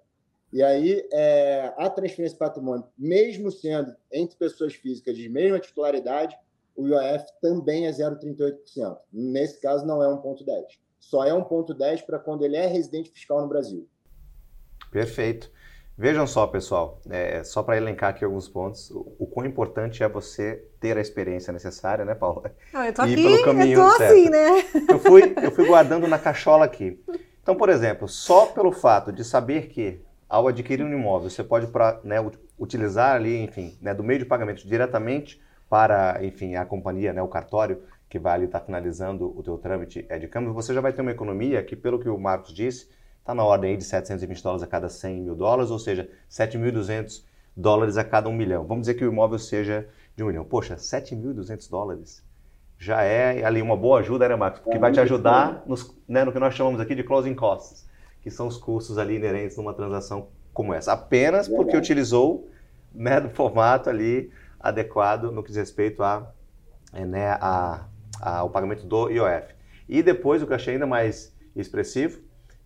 E 0.52 0.62
aí, 0.62 1.08
é, 1.12 1.72
a 1.76 1.88
transferência 1.88 2.34
de 2.34 2.38
patrimônio, 2.38 2.86
mesmo 2.96 3.50
sendo 3.50 3.94
entre 4.12 4.36
pessoas 4.36 4.74
físicas 4.74 5.16
de 5.16 5.28
mesma 5.28 5.58
titularidade, 5.58 6.36
o 6.76 6.86
IOF 6.86 7.24
também 7.40 7.86
é 7.86 7.90
0,38%. 7.90 8.98
Nesse 9.12 9.60
caso, 9.60 9.86
não 9.86 10.02
é 10.02 10.06
1,10%. 10.06 10.83
Só 11.10 11.24
é 11.24 11.30
1,10% 11.30 12.04
para 12.04 12.18
quando 12.18 12.44
ele 12.44 12.56
é 12.56 12.66
residente 12.66 13.10
fiscal 13.10 13.40
no 13.40 13.48
Brasil. 13.48 13.86
Perfeito. 14.90 15.50
Vejam 15.96 16.26
só, 16.26 16.46
pessoal, 16.46 17.00
é, 17.08 17.44
só 17.44 17.62
para 17.62 17.76
elencar 17.76 18.10
aqui 18.10 18.24
alguns 18.24 18.48
pontos, 18.48 18.90
o, 18.90 19.14
o, 19.16 19.26
quão 19.26 19.46
importante 19.46 20.02
é 20.02 20.08
você 20.08 20.64
ter 20.80 20.96
a 20.96 21.00
experiência 21.00 21.52
necessária, 21.52 22.04
né, 22.04 22.16
Paula? 22.16 22.52
Não, 22.72 22.84
eu 22.84 22.92
tô 22.92 23.02
aqui, 23.02 23.14
pelo 23.14 23.44
caminho 23.44 23.78
eu 23.78 23.84
tô 23.84 23.96
certo. 23.96 24.12
assim, 24.12 24.28
né? 24.28 24.64
Eu 24.88 24.98
fui, 24.98 25.34
eu 25.40 25.52
fui 25.52 25.66
guardando 25.66 26.08
na 26.08 26.18
cachola 26.18 26.64
aqui. 26.64 27.00
Então, 27.40 27.54
por 27.54 27.68
exemplo, 27.68 28.08
só 28.08 28.46
pelo 28.46 28.72
fato 28.72 29.12
de 29.12 29.22
saber 29.22 29.68
que 29.68 30.00
ao 30.28 30.48
adquirir 30.48 30.84
um 30.84 30.92
imóvel 30.92 31.30
você 31.30 31.44
pode 31.44 31.68
pra, 31.68 32.00
né, 32.02 32.16
utilizar 32.58 33.14
ali, 33.14 33.40
enfim, 33.40 33.78
né, 33.80 33.94
do 33.94 34.02
meio 34.02 34.18
de 34.18 34.24
pagamento 34.24 34.66
diretamente 34.66 35.40
para, 35.70 36.18
enfim, 36.24 36.56
a 36.56 36.64
companhia, 36.64 37.12
né, 37.12 37.22
o 37.22 37.28
cartório 37.28 37.82
que 38.14 38.18
vai 38.20 38.34
ali 38.34 38.44
estar 38.44 38.60
tá 38.60 38.66
finalizando 38.66 39.36
o 39.36 39.42
teu 39.42 39.58
trâmite 39.58 40.06
é 40.08 40.20
de 40.20 40.28
câmbio, 40.28 40.52
você 40.52 40.72
já 40.72 40.80
vai 40.80 40.92
ter 40.92 41.02
uma 41.02 41.10
economia 41.10 41.60
que, 41.64 41.74
pelo 41.74 41.98
que 41.98 42.08
o 42.08 42.16
Marcos 42.16 42.54
disse, 42.54 42.88
está 43.18 43.34
na 43.34 43.42
ordem 43.42 43.72
aí 43.72 43.76
de 43.76 43.82
720 43.82 44.40
dólares 44.40 44.62
a 44.62 44.68
cada 44.68 44.88
100 44.88 45.20
mil 45.22 45.34
dólares, 45.34 45.72
ou 45.72 45.80
seja, 45.80 46.08
7.200 46.30 47.24
dólares 47.56 47.96
a 47.96 48.04
cada 48.04 48.28
um 48.28 48.32
milhão. 48.32 48.64
Vamos 48.68 48.82
dizer 48.82 48.94
que 48.94 49.04
o 49.04 49.10
imóvel 49.10 49.36
seja 49.40 49.88
de 50.14 50.22
um 50.22 50.28
milhão. 50.28 50.44
Poxa, 50.44 50.76
7.200 50.76 51.68
dólares 51.68 52.22
já 52.78 53.02
é 53.02 53.44
ali 53.44 53.60
uma 53.60 53.76
boa 53.76 53.98
ajuda, 53.98 54.28
né, 54.28 54.36
Marcos? 54.36 54.60
Que 54.60 54.78
vai 54.78 54.92
te 54.92 55.00
ajudar 55.00 55.64
nos, 55.66 55.92
né, 56.06 56.22
no 56.22 56.30
que 56.30 56.38
nós 56.38 56.54
chamamos 56.54 56.80
aqui 56.80 56.94
de 56.94 57.02
closing 57.02 57.34
costs, 57.34 57.84
que 58.22 58.30
são 58.30 58.46
os 58.46 58.56
custos 58.56 58.96
ali 58.96 59.16
inerentes 59.16 59.56
numa 59.56 59.74
transação 59.74 60.28
como 60.52 60.72
essa. 60.72 60.92
Apenas 60.92 61.48
porque 61.48 61.76
utilizou 61.76 62.48
né, 62.94 63.20
do 63.20 63.28
formato 63.30 63.90
ali 63.90 64.30
adequado 64.60 65.32
no 65.32 65.42
que 65.42 65.48
diz 65.48 65.56
respeito 65.56 66.00
a, 66.00 66.32
é, 66.92 67.04
né, 67.04 67.30
a, 67.40 67.88
a, 68.20 68.38
ao 68.38 68.50
pagamento 68.50 68.86
do 68.86 69.08
IOF. 69.08 69.54
E 69.88 70.02
depois 70.02 70.42
o 70.42 70.46
que 70.46 70.54
achei 70.54 70.74
ainda 70.74 70.86
mais 70.86 71.34
expressivo 71.54 72.20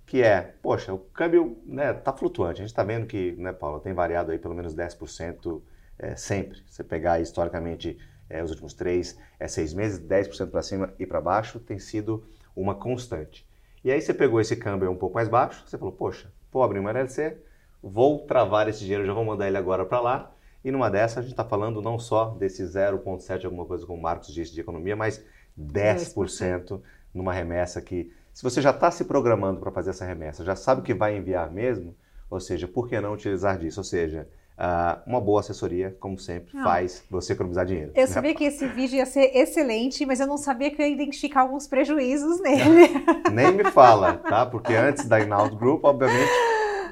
que 0.09 0.23
é, 0.23 0.55
poxa, 0.63 0.93
o 0.93 0.99
câmbio 0.99 1.59
né, 1.67 1.93
tá 1.93 2.15
flutuante. 2.15 2.63
A 2.63 2.65
gente 2.65 2.71
está 2.71 2.83
vendo 2.83 3.07
que, 3.07 3.33
né, 3.33 3.53
Paulo, 3.53 3.79
tem 3.79 3.93
variado 3.93 4.33
aí 4.33 4.39
pelo 4.39 4.55
menos 4.55 4.75
10% 4.75 5.61
é, 5.99 6.17
sempre. 6.17 6.63
Você 6.67 6.83
pegar 6.83 7.21
historicamente 7.21 7.99
é, 8.29 8.43
os 8.43 8.51
últimos 8.51 8.73
três, 8.73 9.19
é, 9.39 9.47
seis 9.47 9.75
meses, 9.75 10.01
10% 10.01 10.51
para 10.51 10.63
cima 10.63 10.95
e 10.99 11.05
para 11.05 11.21
baixo 11.21 11.61
tem 11.61 11.79
sido 11.79 12.25
uma 12.57 12.75
constante. 12.75 13.47
E 13.85 13.91
aí 13.91 14.01
você 14.01 14.15
pegou 14.15 14.41
esse 14.41 14.57
câmbio 14.57 14.91
um 14.91 14.97
pouco 14.97 15.15
mais 15.15 15.29
baixo, 15.29 15.63
você 15.67 15.77
falou, 15.77 15.93
poxa, 15.93 16.33
vou 16.51 16.63
abrir 16.63 16.79
uma 16.79 16.91
LLC, 16.91 17.37
vou 17.83 18.27
travar 18.27 18.67
esse 18.67 18.81
dinheiro, 18.81 19.05
já 19.05 19.13
vou 19.13 19.25
mandar 19.27 19.47
ele 19.47 19.59
agora 19.59 19.85
para 19.85 20.01
lá. 20.01 20.35
E 20.65 20.71
numa 20.71 20.91
dessa 20.91 21.21
a 21.21 21.23
gente 21.23 21.33
está 21.33 21.45
falando 21.45 21.83
não 21.83 21.99
só 21.99 22.31
desse 22.31 22.63
0,7, 22.63 23.45
alguma 23.45 23.67
coisa 23.67 23.87
como 23.87 23.99
o 23.99 24.03
Marcos 24.03 24.33
disse 24.33 24.55
de 24.55 24.61
economia, 24.61 24.97
mas 24.97 25.23
10%, 25.59 26.15
10%. 26.15 26.81
numa 27.15 27.33
remessa 27.33 27.81
que 27.81 28.13
se 28.33 28.43
você 28.43 28.63
já 28.63 28.71
está 28.71 28.91
se 28.91 29.05
programando 29.05 29.59
para 29.61 29.73
fazer 29.73 29.91
essa 29.91 30.05
remessa, 30.05 30.45
já 30.45 30.55
sabe 30.55 30.83
que 30.83 30.95
vai 30.95 31.17
enviar 31.17 31.51
mesmo, 31.51 31.95
ou 32.31 32.39
seja, 32.39 32.69
por 32.69 32.89
que 32.89 33.01
não 33.01 33.13
utilizar 33.13 33.59
disso? 33.59 33.81
Ou 33.81 33.85
seja, 33.85 34.29
Uh, 34.59 34.99
uma 35.07 35.21
boa 35.21 35.39
assessoria, 35.39 35.97
como 36.01 36.19
sempre, 36.19 36.53
não. 36.53 36.65
faz 36.65 37.05
você 37.09 37.33
economizar 37.33 37.65
dinheiro. 37.65 37.93
Eu 37.95 38.01
né? 38.01 38.07
sabia 38.09 38.35
que 38.35 38.43
esse 38.43 38.67
vídeo 38.67 38.97
ia 38.97 39.07
ser 39.07 39.31
excelente, 39.37 40.05
mas 40.05 40.19
eu 40.19 40.27
não 40.27 40.37
sabia 40.37 40.69
que 40.69 40.83
eu 40.83 40.87
ia 40.87 40.93
identificar 40.93 41.43
alguns 41.43 41.69
prejuízos 41.69 42.41
nele. 42.43 42.91
Nem 43.33 43.53
me 43.53 43.63
fala, 43.71 44.15
tá? 44.15 44.45
Porque 44.45 44.75
antes 44.75 45.07
da 45.07 45.21
Inaud 45.21 45.55
Group, 45.55 45.85
obviamente, 45.85 46.33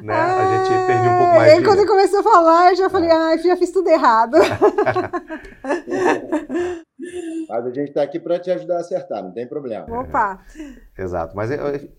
né, 0.06 0.14
a 0.14 0.56
gente 0.56 0.86
perdeu 0.86 1.10
um 1.10 1.18
pouco 1.18 1.34
mais 1.34 1.54
de 1.54 1.60
E 1.60 1.64
quando 1.64 1.86
começou 1.86 2.20
a 2.20 2.22
falar, 2.22 2.70
eu 2.70 2.76
já 2.76 2.88
falei, 2.88 3.10
é. 3.10 3.12
ah, 3.12 3.36
já 3.36 3.56
fiz 3.56 3.72
tudo 3.72 3.88
errado. 3.88 4.36
Mas 7.48 7.66
a 7.66 7.70
gente 7.70 7.88
está 7.88 8.02
aqui 8.02 8.18
para 8.18 8.38
te 8.38 8.50
ajudar 8.50 8.78
a 8.78 8.80
acertar, 8.80 9.22
não 9.22 9.30
tem 9.32 9.46
problema. 9.46 9.86
Opa! 10.00 10.40
É, 10.96 11.02
exato. 11.02 11.36
Mas, 11.36 11.50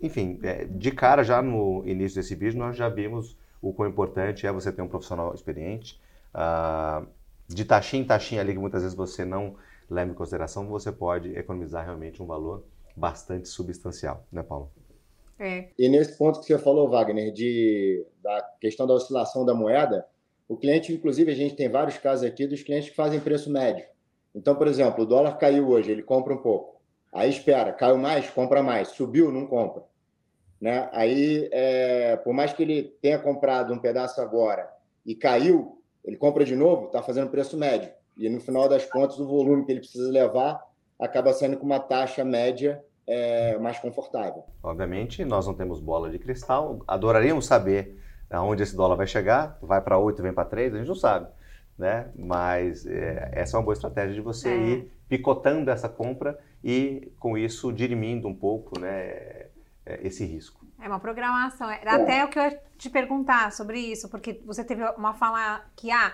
enfim, 0.02 0.40
é, 0.44 0.66
de 0.66 0.92
cara, 0.92 1.24
já 1.24 1.42
no 1.42 1.84
início 1.86 2.20
desse 2.20 2.36
vídeo, 2.36 2.60
nós 2.60 2.76
já 2.76 2.90
vimos 2.90 3.38
o 3.62 3.74
quão 3.74 3.88
importante 3.90 4.46
é 4.46 4.52
você 4.52 4.72
ter 4.72 4.82
um 4.82 4.88
profissional 4.88 5.34
experiente. 5.34 6.02
Uh, 6.34 7.08
de 7.48 7.64
taxinha 7.64 8.04
em 8.04 8.06
taxinha 8.06 8.42
ali, 8.42 8.54
que 8.54 8.60
muitas 8.60 8.82
vezes 8.82 8.96
você 8.96 9.24
não 9.24 9.56
leva 9.90 10.12
em 10.12 10.14
consideração, 10.14 10.68
você 10.68 10.92
pode 10.92 11.34
economizar 11.38 11.86
realmente 11.86 12.22
um 12.22 12.26
valor 12.26 12.64
bastante 12.96 13.48
substancial, 13.48 14.26
né, 14.32 14.44
Paulo? 14.44 14.70
É. 15.40 15.70
E 15.78 15.88
nesse 15.88 16.18
ponto 16.18 16.40
que 16.40 16.46
você 16.46 16.58
falou, 16.58 16.90
Wagner, 16.90 17.32
de, 17.32 18.06
da 18.22 18.42
questão 18.60 18.88
da 18.88 18.94
oscilação 18.94 19.46
da 19.46 19.54
moeda, 19.54 20.06
o 20.48 20.58
cliente, 20.58 20.94
inclusive, 20.94 21.32
a 21.32 21.36
gente 21.36 21.56
tem 21.56 21.70
vários 21.70 21.98
casos 21.98 22.26
aqui 22.26 22.48
dos 22.48 22.64
clientes 22.64 22.90
que 22.90 22.96
fazem 22.96 23.20
preço 23.20 23.50
médio. 23.50 23.86
Então, 24.34 24.56
por 24.56 24.68
exemplo, 24.68 25.04
o 25.04 25.08
dólar 25.08 25.38
caiu 25.38 25.68
hoje, 25.68 25.92
ele 25.92 26.04
compra 26.04 26.34
um 26.34 26.42
pouco. 26.42 26.80
Aí 27.12 27.30
espera, 27.30 27.74
caiu 27.74 27.98
mais, 27.98 28.30
compra 28.30 28.64
mais. 28.64 28.90
Subiu, 28.90 29.32
não 29.32 29.46
compra. 29.48 29.84
Né? 30.60 30.90
Aí, 30.92 31.50
é, 31.52 32.16
por 32.18 32.34
mais 32.34 32.54
que 32.54 32.64
ele 32.64 32.84
tenha 33.02 33.20
comprado 33.20 33.74
um 33.74 33.80
pedaço 33.80 34.22
agora 34.22 34.70
e 35.06 35.16
caiu, 35.16 35.82
ele 36.04 36.18
compra 36.18 36.46
de 36.46 36.56
novo, 36.56 36.88
está 36.88 37.02
fazendo 37.02 37.30
preço 37.30 37.58
médio. 37.58 37.92
E 38.18 38.30
no 38.30 38.40
final 38.40 38.68
das 38.68 38.86
contas, 38.86 39.20
o 39.20 39.28
volume 39.28 39.66
que 39.66 39.72
ele 39.72 39.82
precisa 39.82 40.10
levar 40.12 40.64
acaba 41.00 41.34
saindo 41.34 41.58
com 41.58 41.66
uma 41.66 41.80
taxa 41.80 42.24
média 42.24 42.84
é, 43.08 43.58
mais 43.58 43.80
confortável. 43.80 44.44
Obviamente, 44.62 45.24
nós 45.24 45.48
não 45.48 45.54
temos 45.54 45.80
bola 45.80 46.10
de 46.10 46.20
cristal, 46.20 46.80
adoraríamos 46.88 47.46
saber 47.46 48.00
aonde 48.30 48.64
esse 48.64 48.76
dólar 48.76 48.96
vai 48.96 49.08
chegar, 49.08 49.58
vai 49.62 49.82
para 49.82 49.98
8, 49.98 50.22
vem 50.22 50.34
para 50.34 50.46
3, 50.46 50.74
a 50.74 50.78
gente 50.78 50.88
não 50.88 50.96
sabe 50.96 51.28
né? 51.78 52.10
Mas 52.18 52.86
é, 52.86 53.30
essa 53.34 53.56
é 53.56 53.58
uma 53.60 53.64
boa 53.64 53.74
estratégia 53.74 54.16
de 54.16 54.22
você 54.22 54.50
é. 54.50 54.58
ir 54.58 54.92
picotando 55.08 55.70
essa 55.70 55.88
compra 55.88 56.38
e 56.64 57.14
com 57.20 57.38
isso 57.38 57.72
dirimindo 57.72 58.28
um 58.28 58.36
pouco, 58.36 58.80
né? 58.80 59.48
É, 59.86 60.00
esse 60.02 60.26
risco. 60.26 60.66
É 60.82 60.88
uma 60.88 61.00
programação. 61.00 61.70
Era 61.70 62.00
é. 62.00 62.02
até 62.02 62.26
o 62.26 62.28
que 62.28 62.38
eu 62.40 62.44
ia 62.44 62.62
te 62.78 62.90
perguntar 62.90 63.52
sobre 63.52 63.80
isso, 63.80 64.10
porque 64.10 64.42
você 64.46 64.64
teve 64.64 64.84
uma 64.92 65.14
fala 65.14 65.64
que 65.76 65.92
ah, 65.92 66.14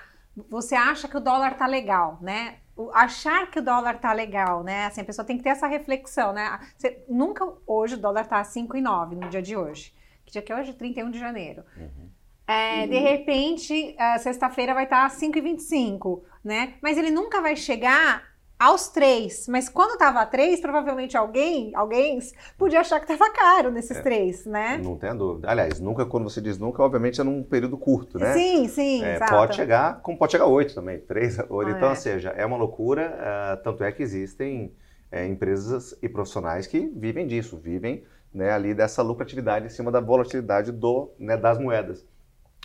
você 0.50 0.76
acha 0.76 1.08
que 1.08 1.18
o 1.18 1.22
dólar 1.22 1.58
tá 1.58 1.66
legal, 1.66 2.20
né? 2.22 2.58
Achar 2.94 3.50
que 3.52 3.60
o 3.60 3.64
dólar 3.64 4.00
tá 4.00 4.12
legal, 4.14 4.64
né? 4.64 4.86
Assim, 4.86 5.02
a 5.02 5.06
pessoa 5.06 5.26
tem 5.26 5.38
que 5.38 5.44
ter 5.44 5.50
essa 5.50 5.68
reflexão, 5.68 6.34
né? 6.34 6.60
Você, 6.76 7.04
nunca 7.08 7.46
hoje 7.68 7.96
o 7.96 8.00
dólar 8.00 8.26
tá 8.28 8.42
5,9 8.42 9.16
no 9.16 9.30
dia 9.30 9.42
de 9.42 9.56
hoje. 9.56 9.94
Que 10.26 10.32
dia 10.32 10.42
que 10.42 10.52
é 10.52 10.56
hoje? 10.56 10.74
31 10.74 11.12
de 11.12 11.20
janeiro. 11.20 11.64
Uhum. 11.78 12.10
É, 12.48 12.82
uhum. 12.82 12.90
De 12.90 12.98
repente, 12.98 13.96
sexta-feira 14.20 14.74
vai 14.74 14.86
estar 14.86 15.10
5,25, 15.10 16.24
né? 16.44 16.74
Mas 16.82 16.98
ele 16.98 17.12
nunca 17.12 17.42
vai 17.42 17.56
chegar 17.56 18.33
aos 18.64 18.88
três. 18.88 19.46
Mas 19.50 19.68
quando 19.68 19.98
tava 19.98 20.26
três, 20.26 20.62
provavelmente 20.62 21.18
alguém, 21.18 21.76
alguém 21.76 22.18
podia 22.58 22.80
achar 22.80 23.00
que 23.02 23.08
tava 23.08 23.30
caro 23.32 23.70
nesses 23.70 23.98
é, 23.98 24.02
três, 24.02 24.46
né? 24.46 24.80
Não 24.82 24.98
tem 24.98 25.16
dúvida. 25.16 25.50
Aliás, 25.50 25.82
nunca, 25.82 26.06
quando 26.06 26.30
você 26.30 26.40
diz 26.40 26.58
nunca, 26.58 26.82
obviamente 26.82 27.20
é 27.20 27.24
num 27.26 27.44
período 27.44 27.78
curto, 27.78 28.18
né? 28.18 28.34
Sim, 28.34 28.70
sim. 28.70 29.04
É, 29.04 29.20
pode 29.20 29.56
chegar, 29.56 30.02
como 30.02 30.18
pode 30.18 30.32
chegar 30.32 30.46
oito 30.46 30.74
também, 30.74 31.00
três, 31.00 31.38
oito. 31.50 31.72
Ah, 31.72 31.76
então, 31.76 31.88
é. 31.90 31.92
ou 31.92 31.96
seja, 31.96 32.30
é 32.30 32.46
uma 32.46 32.56
loucura. 32.56 33.14
Uh, 33.14 33.64
tanto 33.64 33.84
é 33.84 33.92
que 33.92 34.02
existem 34.02 34.74
é, 35.12 35.28
empresas 35.28 35.98
e 36.02 36.08
profissionais 36.08 36.66
que 36.66 36.88
vivem 36.96 37.28
disso, 37.28 37.58
vivem 37.58 38.06
né, 38.34 38.50
ali 38.50 38.74
dessa 38.74 39.02
lucratividade 39.02 39.66
em 39.66 39.70
cima 39.70 39.92
da 39.92 40.00
volatilidade 40.00 40.72
do, 40.72 41.12
né, 41.20 41.36
das 41.36 41.60
moedas. 41.60 42.06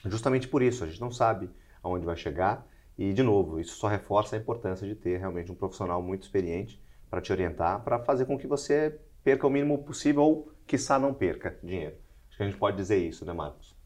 Justamente 0.04 0.46
por 0.46 0.62
isso, 0.62 0.84
a 0.84 0.86
gente 0.86 1.00
não 1.00 1.10
sabe 1.10 1.50
aonde 1.82 2.06
vai 2.06 2.16
chegar 2.16 2.64
e, 2.98 3.12
de 3.12 3.22
novo, 3.22 3.60
isso 3.60 3.76
só 3.76 3.86
reforça 3.86 4.34
a 4.34 4.38
importância 4.38 4.86
de 4.86 4.96
ter 4.96 5.18
realmente 5.18 5.52
um 5.52 5.54
profissional 5.54 6.02
muito 6.02 6.24
experiente 6.24 6.82
para 7.08 7.20
te 7.20 7.32
orientar, 7.32 7.84
para 7.84 8.00
fazer 8.00 8.26
com 8.26 8.36
que 8.36 8.46
você 8.46 8.98
perca 9.22 9.46
o 9.46 9.50
mínimo 9.50 9.78
possível 9.84 10.22
ou, 10.22 10.52
quiçá, 10.66 10.98
não 10.98 11.14
perca 11.14 11.56
dinheiro. 11.62 11.96
Acho 12.28 12.36
que 12.36 12.42
a 12.42 12.46
gente 12.46 12.58
pode 12.58 12.76
dizer 12.76 12.96
isso, 12.96 13.24
né, 13.24 13.32
Marcos? 13.32 13.76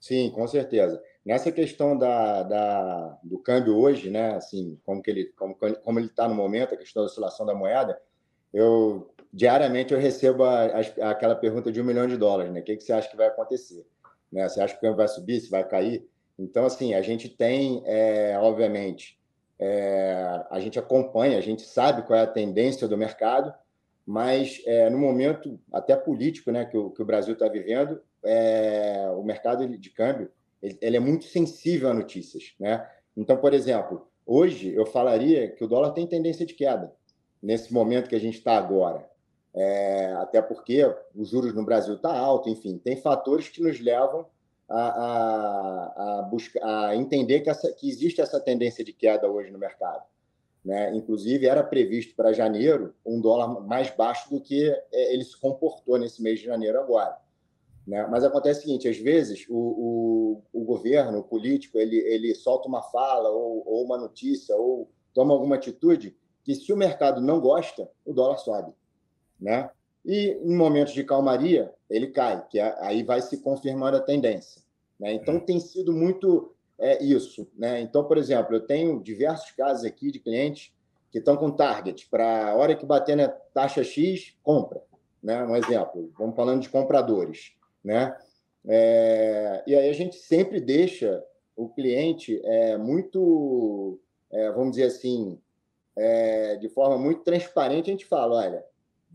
Sim, 0.00 0.30
com 0.30 0.46
certeza. 0.46 1.02
nessa 1.24 1.50
questão 1.50 1.96
da, 1.96 2.42
da, 2.42 3.18
do 3.22 3.38
câmbio 3.38 3.76
hoje, 3.76 4.10
né, 4.10 4.34
assim, 4.34 4.78
como 4.84 5.02
que 5.02 5.10
ele 5.10 5.24
como, 5.36 5.56
como 5.56 5.98
ele 5.98 6.06
está 6.06 6.28
no 6.28 6.34
momento, 6.34 6.74
a 6.74 6.76
questão 6.76 7.02
da 7.02 7.06
oscilação 7.06 7.46
da 7.46 7.54
moeda, 7.54 8.00
eu 8.52 9.10
diariamente 9.32 9.92
eu 9.92 10.00
recebo 10.00 10.44
a, 10.44 10.64
a, 10.64 11.10
aquela 11.10 11.34
pergunta 11.34 11.70
de 11.70 11.80
um 11.80 11.84
milhão 11.84 12.06
de 12.06 12.16
dólares, 12.16 12.52
né? 12.52 12.60
O 12.60 12.62
que, 12.62 12.76
que 12.76 12.82
você 12.82 12.92
acha 12.92 13.08
que 13.08 13.16
vai 13.16 13.26
acontecer? 13.26 13.86
Né? 14.30 14.48
Você 14.48 14.60
acha 14.60 14.74
que 14.74 14.78
o 14.78 14.80
câmbio 14.80 14.96
vai 14.96 15.08
subir, 15.08 15.40
se 15.40 15.50
vai 15.50 15.66
cair? 15.66 16.08
Então, 16.38 16.66
assim, 16.66 16.94
a 16.94 17.02
gente 17.02 17.28
tem, 17.28 17.82
é, 17.86 18.36
obviamente, 18.38 19.18
é, 19.58 20.44
a 20.50 20.60
gente 20.60 20.78
acompanha, 20.78 21.38
a 21.38 21.40
gente 21.40 21.62
sabe 21.62 22.02
qual 22.02 22.18
é 22.18 22.22
a 22.22 22.26
tendência 22.26 22.86
do 22.86 22.96
mercado, 22.96 23.54
mas 24.06 24.62
é, 24.66 24.88
no 24.90 24.98
momento 24.98 25.58
até 25.72 25.96
político 25.96 26.52
né, 26.52 26.64
que, 26.64 26.76
o, 26.76 26.90
que 26.90 27.02
o 27.02 27.06
Brasil 27.06 27.32
está 27.34 27.48
vivendo, 27.48 28.00
é, 28.22 29.08
o 29.16 29.22
mercado 29.22 29.66
de 29.66 29.90
câmbio 29.90 30.30
ele, 30.62 30.78
ele, 30.80 30.96
é 30.96 31.00
muito 31.00 31.24
sensível 31.24 31.88
a 31.88 31.94
notícias. 31.94 32.54
Né? 32.60 32.86
Então, 33.16 33.36
por 33.36 33.52
exemplo, 33.52 34.06
hoje 34.24 34.72
eu 34.74 34.86
falaria 34.86 35.50
que 35.50 35.64
o 35.64 35.68
dólar 35.68 35.92
tem 35.92 36.06
tendência 36.06 36.46
de 36.46 36.54
queda, 36.54 36.92
nesse 37.42 37.72
momento 37.72 38.08
que 38.08 38.16
a 38.16 38.20
gente 38.20 38.38
está 38.38 38.56
agora. 38.56 39.08
É, 39.54 40.12
até 40.18 40.42
porque 40.42 40.82
os 41.14 41.30
juros 41.30 41.54
no 41.54 41.64
Brasil 41.64 41.94
estão 41.94 42.12
tá 42.12 42.18
alto, 42.18 42.50
enfim, 42.50 42.78
tem 42.78 42.96
fatores 42.96 43.48
que 43.48 43.62
nos 43.62 43.80
levam 43.80 44.26
a, 44.68 44.80
a, 44.80 46.18
a, 46.18 46.22
buscar, 46.22 46.64
a 46.64 46.96
entender 46.96 47.40
que, 47.40 47.50
essa, 47.50 47.72
que 47.72 47.88
existe 47.88 48.20
essa 48.20 48.40
tendência 48.40 48.84
de 48.84 48.92
queda 48.92 49.30
hoje 49.30 49.50
no 49.50 49.58
mercado. 49.58 50.04
Né? 50.64 50.94
Inclusive, 50.96 51.46
era 51.46 51.62
previsto 51.62 52.16
para 52.16 52.32
janeiro 52.32 52.92
um 53.04 53.20
dólar 53.20 53.60
mais 53.60 53.88
baixo 53.90 54.28
do 54.28 54.40
que 54.40 54.68
é, 54.92 55.14
ele 55.14 55.24
se 55.24 55.38
comportou 55.38 55.96
nesse 55.96 56.20
mês 56.20 56.40
de 56.40 56.46
janeiro 56.46 56.80
agora. 56.80 57.16
Né? 57.86 58.04
Mas 58.10 58.24
acontece 58.24 58.60
o 58.60 58.62
seguinte: 58.64 58.88
às 58.88 58.98
vezes 58.98 59.46
o, 59.48 59.54
o, 59.56 60.42
o 60.52 60.64
governo, 60.64 61.18
o 61.18 61.22
político, 61.22 61.78
ele, 61.78 61.98
ele 61.98 62.34
solta 62.34 62.66
uma 62.66 62.82
fala 62.82 63.30
ou, 63.30 63.62
ou 63.64 63.84
uma 63.84 63.96
notícia 63.96 64.56
ou 64.56 64.90
toma 65.14 65.32
alguma 65.32 65.54
atitude 65.54 66.16
que, 66.42 66.54
se 66.54 66.72
o 66.72 66.76
mercado 66.76 67.20
não 67.20 67.40
gosta, 67.40 67.88
o 68.04 68.12
dólar 68.12 68.38
sobe. 68.38 68.72
Né? 69.40 69.70
E 70.06 70.38
em 70.40 70.54
momentos 70.54 70.94
de 70.94 71.02
calmaria, 71.02 71.74
ele 71.90 72.06
cai, 72.06 72.46
que 72.48 72.60
é, 72.60 72.76
aí 72.78 73.02
vai 73.02 73.20
se 73.20 73.38
confirmando 73.38 73.96
a 73.96 74.00
tendência. 74.00 74.62
Né? 75.00 75.12
Então, 75.12 75.40
tem 75.40 75.58
sido 75.58 75.92
muito 75.92 76.54
é, 76.78 77.02
isso. 77.02 77.48
Né? 77.58 77.80
Então, 77.80 78.04
por 78.04 78.16
exemplo, 78.16 78.54
eu 78.54 78.60
tenho 78.60 79.02
diversos 79.02 79.50
casos 79.50 79.84
aqui 79.84 80.12
de 80.12 80.20
clientes 80.20 80.72
que 81.10 81.18
estão 81.18 81.36
com 81.36 81.50
target 81.50 82.08
para 82.08 82.50
a 82.50 82.54
hora 82.54 82.76
que 82.76 82.86
bater 82.86 83.16
na 83.16 83.28
taxa 83.28 83.82
X, 83.82 84.36
compra. 84.44 84.80
Né? 85.20 85.42
Um 85.44 85.56
exemplo, 85.56 86.12
vamos 86.16 86.36
falando 86.36 86.62
de 86.62 86.68
compradores. 86.68 87.52
Né? 87.82 88.16
É, 88.64 89.64
e 89.66 89.74
aí 89.74 89.88
a 89.88 89.92
gente 89.92 90.16
sempre 90.16 90.60
deixa 90.60 91.20
o 91.56 91.68
cliente 91.68 92.40
é, 92.44 92.76
muito, 92.76 93.98
é, 94.30 94.52
vamos 94.52 94.76
dizer 94.76 94.84
assim, 94.84 95.36
é, 95.96 96.56
de 96.56 96.68
forma 96.68 96.98
muito 96.98 97.22
transparente, 97.22 97.90
a 97.90 97.92
gente 97.92 98.06
fala, 98.06 98.36
olha, 98.36 98.64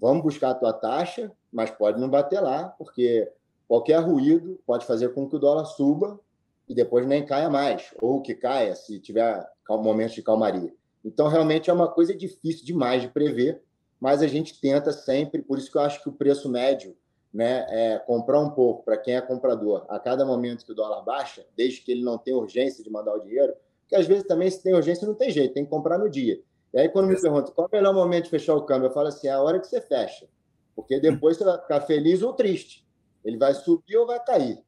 vamos 0.02 0.24
buscar 0.24 0.50
a 0.50 0.56
tua 0.56 0.74
taxa, 0.74 1.32
mas 1.54 1.70
pode 1.70 2.02
não 2.02 2.10
bater 2.10 2.42
lá, 2.42 2.64
porque 2.78 3.32
qualquer 3.68 4.00
ruído 4.00 4.60
pode 4.66 4.86
fazer 4.86 5.14
com 5.14 5.30
que 5.30 5.36
o 5.36 5.40
dólar 5.40 5.66
suba 5.66 6.20
e 6.68 6.74
depois 6.74 7.06
nem 7.06 7.24
caia 7.24 7.50
mais, 7.50 7.94
ou 8.02 8.20
que 8.20 8.34
caia 8.34 8.76
se 8.76 9.00
tiver 9.00 9.48
momentos 9.70 10.16
de 10.16 10.24
calmaria. 10.24 10.74
Então, 11.06 11.28
realmente 11.28 11.70
é 11.70 11.74
uma 11.74 11.88
coisa 11.88 12.16
difícil 12.16 12.66
demais 12.66 13.02
de 13.02 13.10
prever, 13.10 13.62
mas 14.00 14.22
a 14.22 14.28
gente 14.28 14.60
tenta 14.60 14.92
sempre, 14.92 15.42
por 15.42 15.58
isso 15.58 15.72
que 15.72 15.78
eu 15.78 15.82
acho 15.82 16.02
que 16.02 16.10
o 16.10 16.14
preço 16.14 16.50
médio, 16.50 16.98
né, 17.34 17.66
é 17.70 18.00
comprar 18.00 18.40
um 18.42 18.50
pouco 18.50 18.84
para 18.84 18.98
quem 18.98 19.16
é 19.16 19.22
comprador 19.22 19.86
a 19.88 19.98
cada 19.98 20.26
momento 20.26 20.66
que 20.66 20.72
o 20.72 20.76
dólar 20.76 21.02
baixa, 21.04 21.46
desde 21.56 21.82
que 21.82 21.92
ele 21.92 22.04
não 22.04 22.18
tenha 22.18 22.36
urgência 22.36 22.84
de 22.84 22.90
mandar 22.90 23.14
o 23.14 23.20
dinheiro, 23.20 23.54
porque 23.82 23.96
às 23.96 24.06
vezes 24.06 24.26
também 24.26 24.50
se 24.50 24.62
tem 24.62 24.74
urgência 24.74 25.08
não 25.08 25.16
tem 25.16 25.30
jeito, 25.30 25.54
tem 25.54 25.64
que 25.64 25.70
comprar 25.70 25.98
no 25.98 26.10
dia. 26.10 26.42
E 26.74 26.80
aí, 26.80 26.90
quando 26.90 27.08
me 27.08 27.20
perguntam 27.20 27.54
qual 27.54 27.68
é 27.72 27.76
o 27.76 27.82
melhor 27.82 27.94
momento 27.94 28.26
de 28.26 28.30
fechar 28.30 28.56
o 28.56 28.64
câmbio, 28.64 28.88
eu 28.88 28.94
falo 28.94 29.08
assim: 29.08 29.28
é 29.28 29.32
a 29.32 29.42
hora 29.42 29.60
que 29.60 29.68
você 29.68 29.82
fecha. 29.82 30.28
Porque 30.76 31.00
depois 31.00 31.38
você 31.38 31.44
vai 31.44 31.58
ficar 31.60 31.82
feliz 31.82 32.22
ou 32.22 32.34
triste. 32.34 32.88
Ele 33.24 33.38
vai 33.38 33.54
subir 33.54 33.98
ou 33.98 34.08
vai 34.08 34.24
cair. 34.24 34.64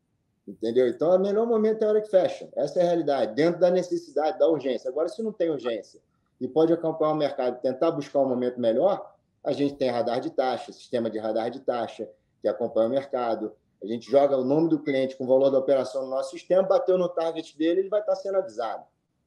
Entendeu? 0.46 0.88
Então, 0.88 1.16
o 1.16 1.20
melhor 1.20 1.48
momento 1.48 1.82
é 1.82 1.86
a 1.86 1.90
hora 1.90 2.02
que 2.02 2.10
fecha. 2.10 2.50
Essa 2.56 2.80
é 2.80 2.82
a 2.84 2.86
realidade, 2.86 3.34
dentro 3.34 3.60
da 3.60 3.72
necessidade, 3.72 4.38
da 4.38 4.48
urgência. 4.48 4.90
Agora, 4.90 5.08
se 5.08 5.24
não 5.24 5.32
tem 5.32 5.50
urgência 5.50 6.02
e 6.40 6.48
pode 6.48 6.74
acompanhar 6.74 7.14
o 7.14 7.16
mercado 7.16 7.62
tentar 7.62 7.92
buscar 7.92 8.20
um 8.20 8.28
momento 8.28 8.60
melhor, 8.60 9.16
a 9.44 9.54
gente 9.54 9.76
tem 9.76 9.90
radar 9.90 10.20
de 10.20 10.30
taxa, 10.30 10.74
sistema 10.74 11.10
de 11.10 11.18
radar 11.18 11.50
de 11.50 11.62
taxa, 11.62 12.10
que 12.42 12.48
acompanha 12.48 12.88
o 12.88 12.92
mercado. 12.92 13.54
A 13.82 13.86
gente 13.86 14.10
joga 14.12 14.38
o 14.38 14.44
nome 14.44 14.70
do 14.70 14.80
cliente 14.80 15.16
com 15.16 15.24
o 15.24 15.28
valor 15.28 15.50
da 15.50 15.60
operação 15.60 16.04
no 16.04 16.10
nosso 16.10 16.32
sistema, 16.32 16.64
bateu 16.64 16.98
no 16.98 17.08
target 17.08 17.58
dele, 17.58 17.82
ele 17.82 17.90
vai 17.90 18.02
estar 18.02 18.16
sendo 18.16 18.38
avisado. 18.38 18.84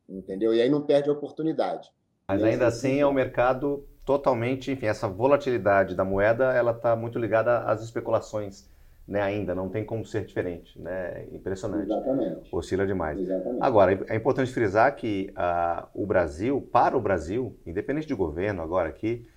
Entendeu? 0.07 0.55
E 0.55 0.61
aí 0.61 0.69
não 0.69 0.83
perde 0.83 1.09
a 1.09 1.13
oportunidade. 1.13 1.91
Mas 2.29 2.43
ainda 2.43 2.67
assim 2.67 3.01
é 3.01 3.07
um 3.07 3.13
mercado 3.13 3.87
totalmente, 4.05 4.73
enfim, 4.73 4.87
essa 4.87 5.07
volatilidade 5.09 5.95
da 5.95 6.05
moeda, 6.05 6.53
ela 6.53 6.73
está 6.73 6.97
muito 6.97 7.19
ligada 7.19 7.59
às 7.61 7.83
especulações, 7.83 8.69
né? 9.07 9.23
Ainda 9.23 9.55
não 9.55 9.69
tem 9.69 9.85
como 9.85 10.05
ser 10.05 10.25
diferente, 10.25 10.81
né? 10.81 11.25
Impressionante. 11.33 11.85
Exatamente. 11.85 12.49
Oscila 12.51 12.85
demais. 12.85 13.21
Exatamente. 13.21 13.63
Agora 13.63 14.07
é 14.09 14.17
importante 14.17 14.53
frisar 14.53 14.97
que 14.97 15.33
uh, 15.37 15.87
o 15.95 16.05
Brasil, 16.05 16.61
para 16.73 16.97
o 16.97 17.01
Brasil, 17.01 17.57
independente 17.65 18.09
de 18.09 18.15
governo 18.15 18.61
agora 18.61 18.89
aqui, 18.89 19.29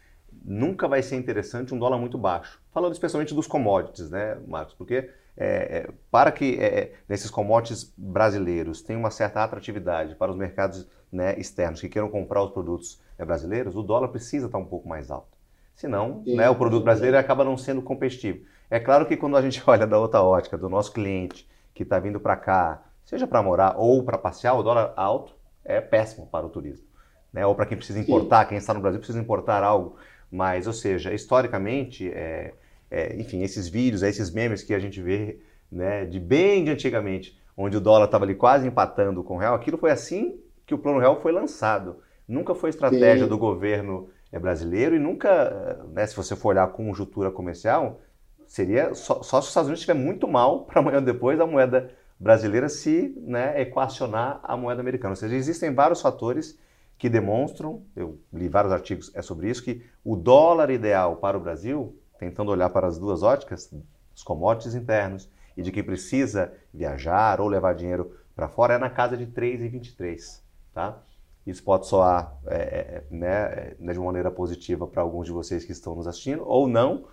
nunca 0.43 0.87
vai 0.87 1.03
ser 1.03 1.15
interessante 1.15 1.75
um 1.75 1.79
dólar 1.79 1.99
muito 1.99 2.17
baixo. 2.17 2.59
Falando 2.71 2.93
especialmente 2.93 3.35
dos 3.35 3.45
commodities, 3.45 4.09
né, 4.09 4.35
Marcos? 4.47 4.73
Porque 4.73 5.09
é, 5.39 5.77
é, 5.77 5.89
para 6.11 6.33
que 6.33 6.59
é, 6.59 6.93
nesses 7.07 7.31
commodities 7.31 7.93
brasileiros 7.97 8.81
tenha 8.81 8.99
uma 8.99 9.09
certa 9.09 9.41
atratividade 9.41 10.13
para 10.15 10.29
os 10.29 10.37
mercados 10.37 10.85
né, 11.09 11.39
externos 11.39 11.79
que 11.79 11.87
queiram 11.87 12.09
comprar 12.09 12.43
os 12.43 12.51
produtos 12.51 13.01
é, 13.17 13.23
brasileiros, 13.23 13.75
o 13.75 13.81
dólar 13.81 14.09
precisa 14.09 14.47
estar 14.47 14.57
um 14.57 14.65
pouco 14.65 14.87
mais 14.87 15.09
alto. 15.09 15.37
Senão, 15.73 16.21
Sim, 16.25 16.35
né, 16.35 16.49
o 16.49 16.55
produto 16.55 16.83
brasileiro 16.83 17.17
acaba 17.17 17.45
não 17.45 17.55
sendo 17.55 17.81
competitivo. 17.81 18.45
É 18.69 18.81
claro 18.81 19.05
que 19.05 19.15
quando 19.15 19.37
a 19.37 19.41
gente 19.41 19.63
olha 19.65 19.87
da 19.87 19.97
outra 19.97 20.21
ótica, 20.21 20.57
do 20.57 20.67
nosso 20.67 20.91
cliente 20.91 21.49
que 21.73 21.83
está 21.83 21.97
vindo 21.99 22.19
para 22.19 22.35
cá, 22.35 22.83
seja 23.05 23.25
para 23.25 23.41
morar 23.41 23.75
ou 23.77 24.03
para 24.03 24.17
passear, 24.17 24.53
o 24.55 24.61
dólar 24.61 24.93
alto 24.97 25.33
é 25.63 25.79
péssimo 25.79 26.27
para 26.27 26.45
o 26.45 26.49
turismo. 26.49 26.85
Né? 27.31 27.45
Ou 27.45 27.55
para 27.55 27.65
quem 27.65 27.77
precisa 27.77 27.99
importar, 27.99 28.43
Sim. 28.43 28.49
quem 28.49 28.57
está 28.57 28.73
no 28.73 28.81
Brasil 28.81 28.99
precisa 28.99 29.19
importar 29.19 29.63
algo. 29.63 29.95
Mas, 30.29 30.67
ou 30.67 30.73
seja, 30.73 31.13
historicamente, 31.13 32.11
é, 32.11 32.53
é, 32.89 33.15
enfim, 33.15 33.41
esses 33.43 33.67
vídeos, 33.67 34.01
esses 34.01 34.31
memes 34.31 34.63
que 34.63 34.73
a 34.73 34.79
gente 34.79 35.01
vê 35.01 35.39
né, 35.71 36.05
de 36.05 36.19
bem 36.19 36.63
de 36.63 36.71
antigamente, 36.71 37.39
onde 37.55 37.77
o 37.77 37.81
dólar 37.81 38.05
estava 38.05 38.25
ali 38.25 38.35
quase 38.35 38.67
empatando 38.67 39.23
com 39.23 39.35
o 39.35 39.37
real, 39.37 39.55
aquilo 39.55 39.77
foi 39.77 39.91
assim 39.91 40.39
que 40.65 40.73
o 40.73 40.77
Plano 40.77 40.99
Real 40.99 41.19
foi 41.21 41.31
lançado. 41.31 41.97
Nunca 42.27 42.53
foi 42.53 42.69
estratégia 42.69 43.23
Sim. 43.23 43.29
do 43.29 43.37
governo 43.37 44.09
eh, 44.31 44.39
brasileiro 44.39 44.95
e 44.95 44.99
nunca, 44.99 45.83
né, 45.91 46.05
se 46.05 46.15
você 46.15 46.35
for 46.35 46.49
olhar 46.49 46.63
a 46.63 46.67
conjuntura 46.67 47.31
comercial, 47.31 48.01
seria 48.45 48.93
só, 48.93 49.21
só 49.21 49.41
se 49.41 49.45
os 49.45 49.49
Estados 49.49 49.67
Unidos 49.67 49.81
estiver 49.81 49.99
muito 49.99 50.27
mal 50.27 50.65
para 50.69 50.79
amanhã 50.79 51.01
depois 51.01 51.39
a 51.39 51.45
moeda 51.45 51.91
brasileira 52.19 52.67
se 52.69 53.15
né, 53.21 53.61
equacionar 53.61 54.39
a 54.43 54.55
moeda 54.55 54.81
americana. 54.81 55.11
Ou 55.11 55.15
seja, 55.15 55.35
existem 55.35 55.73
vários 55.73 56.01
fatores 56.01 56.57
que 56.97 57.07
demonstram, 57.07 57.81
eu 57.95 58.19
li 58.33 58.49
vários 58.49 58.73
artigos 58.73 59.09
é 59.15 59.21
sobre 59.21 59.49
isso, 59.49 59.63
que 59.63 59.81
o 60.03 60.15
dólar 60.17 60.69
ideal 60.69 61.15
para 61.15 61.37
o 61.37 61.39
Brasil, 61.39 61.97
tentando 62.19 62.51
olhar 62.51 62.69
para 62.69 62.87
as 62.87 62.99
duas 62.99 63.23
óticas, 63.23 63.73
os 64.13 64.21
commodities 64.21 64.75
internos 64.75 65.29
e 65.57 65.63
de 65.63 65.71
quem 65.71 65.83
precisa 65.83 66.53
viajar 66.73 67.41
ou 67.41 67.47
levar 67.47 67.73
dinheiro 67.73 68.15
para 68.35 68.47
fora, 68.47 68.75
é 68.75 68.77
na 68.77 68.89
casa 68.89 69.17
de 69.17 69.25
3,23 69.25 70.41
tá? 70.73 71.01
Isso 71.45 71.63
pode 71.63 71.87
soar 71.87 72.37
é, 72.47 72.57
é 72.57 73.03
né, 73.09 73.27
é, 73.27 73.75
né, 73.79 73.93
de 73.93 73.99
uma 73.99 74.07
maneira 74.07 74.29
positiva 74.29 74.85
para 74.85 75.01
alguns 75.01 75.25
de 75.25 75.31
vocês 75.31 75.65
que 75.65 75.71
estão 75.71 75.95
nos 75.95 76.07
assistindo, 76.07 76.43
ou 76.45 76.67
não, 76.67 77.05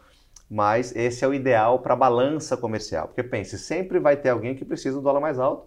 mas 0.48 0.94
esse 0.94 1.24
é 1.24 1.28
o 1.28 1.34
ideal 1.34 1.78
para 1.78 1.94
a 1.94 1.96
balança 1.96 2.56
comercial. 2.56 3.08
Porque 3.08 3.22
pense, 3.22 3.58
sempre 3.58 3.98
vai 3.98 4.16
ter 4.16 4.28
alguém 4.28 4.54
que 4.54 4.64
precisa 4.64 4.96
do 4.96 5.02
dólar 5.02 5.20
mais 5.20 5.38
alto 5.38 5.66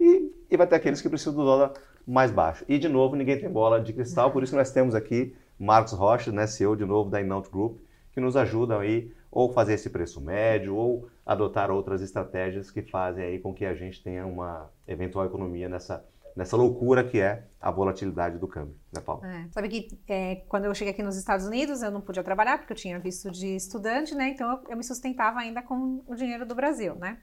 e, 0.00 0.32
e 0.50 0.56
vai 0.56 0.66
ter 0.66 0.76
aqueles 0.76 1.00
que 1.00 1.08
precisam 1.08 1.34
do 1.34 1.44
dólar 1.44 1.72
mais 2.06 2.30
baixo. 2.30 2.64
E, 2.68 2.78
de 2.78 2.88
novo, 2.88 3.16
ninguém 3.16 3.38
tem 3.38 3.50
bola 3.50 3.80
de 3.80 3.92
cristal, 3.92 4.30
por 4.30 4.42
isso 4.42 4.56
nós 4.56 4.70
temos 4.70 4.94
aqui 4.94 5.36
Marcos 5.58 5.92
Rocha, 5.92 6.32
né, 6.32 6.46
CEO 6.46 6.76
de 6.76 6.84
novo 6.84 7.10
da 7.10 7.20
Inaut 7.20 7.50
Group, 7.50 7.78
que 8.16 8.20
nos 8.22 8.34
ajudam 8.34 8.80
aí 8.80 9.12
ou 9.30 9.52
fazer 9.52 9.74
esse 9.74 9.90
preço 9.90 10.22
médio 10.22 10.74
ou 10.74 11.06
adotar 11.24 11.70
outras 11.70 12.00
estratégias 12.00 12.70
que 12.70 12.80
fazem 12.80 13.22
aí 13.22 13.38
com 13.38 13.52
que 13.52 13.66
a 13.66 13.74
gente 13.74 14.02
tenha 14.02 14.26
uma 14.26 14.70
eventual 14.88 15.26
economia 15.26 15.68
nessa 15.68 16.02
nessa 16.34 16.56
loucura 16.56 17.02
que 17.02 17.18
é 17.18 17.44
a 17.58 17.70
volatilidade 17.70 18.38
do 18.38 18.46
câmbio, 18.46 18.76
né, 18.92 19.00
Paulo? 19.00 19.24
É, 19.24 19.48
sabe 19.50 19.68
que 19.68 19.98
é, 20.06 20.36
quando 20.48 20.66
eu 20.66 20.74
cheguei 20.74 20.92
aqui 20.92 21.02
nos 21.02 21.16
Estados 21.16 21.46
Unidos, 21.46 21.82
eu 21.82 21.90
não 21.90 22.02
podia 22.02 22.22
trabalhar 22.22 22.58
porque 22.58 22.74
eu 22.74 22.76
tinha 22.76 22.98
visto 22.98 23.30
de 23.30 23.56
estudante, 23.56 24.14
né? 24.14 24.28
Então 24.28 24.50
eu, 24.50 24.70
eu 24.70 24.76
me 24.76 24.84
sustentava 24.84 25.40
ainda 25.40 25.62
com 25.62 26.02
o 26.06 26.14
dinheiro 26.14 26.44
do 26.44 26.54
Brasil, 26.54 26.94
né? 26.94 27.18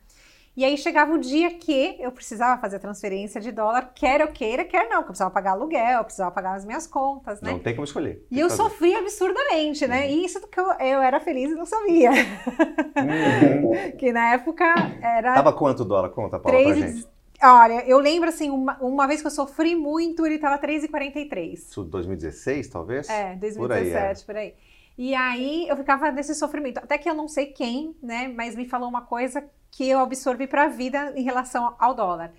E 0.56 0.64
aí 0.64 0.78
chegava 0.78 1.12
o 1.12 1.18
dia 1.18 1.52
que 1.56 1.98
eu 2.00 2.12
precisava 2.12 2.62
fazer 2.62 2.76
a 2.76 2.80
transferência 2.80 3.42
de 3.42 3.52
dólar, 3.52 3.92
quer 3.96 4.22
eu 4.22 4.28
queira, 4.28 4.64
quer 4.64 4.84
não, 4.84 4.98
porque 4.98 5.00
eu 5.00 5.08
precisava 5.08 5.32
pagar 5.32 5.52
aluguel, 5.52 5.98
eu 5.98 6.04
precisava 6.04 6.30
pagar 6.30 6.54
as 6.54 6.64
minhas 6.64 6.86
contas, 6.86 7.42
né? 7.42 7.52
Não 7.52 7.60
tem 7.60 7.74
como 7.74 7.86
escolher. 7.86 8.24
E 8.30 8.40
eu 8.40 8.50
fazer. 8.50 8.62
sofria 8.62 9.00
absurdamente, 9.00 9.88
né? 9.88 10.06
Uhum. 10.06 10.12
E 10.12 10.26
isso 10.26 10.48
que 10.48 10.60
eu, 10.60 10.72
eu 10.74 11.02
era 11.02 11.20
feliz 11.20 11.52
e 11.52 11.56
não 11.56 11.66
sabia. 11.66 12.12
Uhum. 12.12 13.92
que 13.98 14.12
na 14.12 14.34
época 14.34 14.64
era... 15.02 15.34
Tava 15.34 15.54
quanto 15.54 15.82
o 15.82 15.86
dólar? 15.86 16.10
Conta, 16.10 16.38
Paulo, 16.38 16.58
3, 16.58 16.78
pra 16.78 16.88
gente 16.88 17.14
Olha, 17.46 17.86
eu 17.86 18.00
lembro 18.00 18.30
assim, 18.30 18.50
uma, 18.50 18.78
uma 18.80 19.06
vez 19.06 19.20
que 19.20 19.28
eu 19.28 19.32
sofri 19.32 19.76
muito, 19.76 20.26
ele 20.26 20.36
estava 20.36 20.58
3,43. 20.58 21.54
Isso 21.54 21.84
2016, 21.84 22.70
talvez? 22.70 23.10
É, 23.10 23.36
2017, 23.36 24.26
por 24.26 24.38
aí, 24.38 24.48
é. 24.48 24.54
por 24.54 24.60
aí. 24.60 24.74
E 24.98 25.14
aí 25.14 25.68
eu 25.68 25.76
ficava 25.76 26.10
nesse 26.10 26.34
sofrimento. 26.36 26.78
Até 26.78 26.98
que 26.98 27.10
eu 27.10 27.14
não 27.14 27.28
sei 27.28 27.48
quem, 27.48 27.98
né? 28.02 28.32
Mas 28.34 28.56
me 28.56 28.66
falou 28.66 28.88
uma 28.88 29.02
coisa 29.02 29.44
que 29.74 29.90
eu 29.90 30.00
absorvi 30.00 30.46
para 30.46 30.66
a 30.66 30.68
vida 30.68 31.14
em 31.16 31.24
relação 31.24 31.76
ao 31.80 31.96
dólar. 31.96 32.32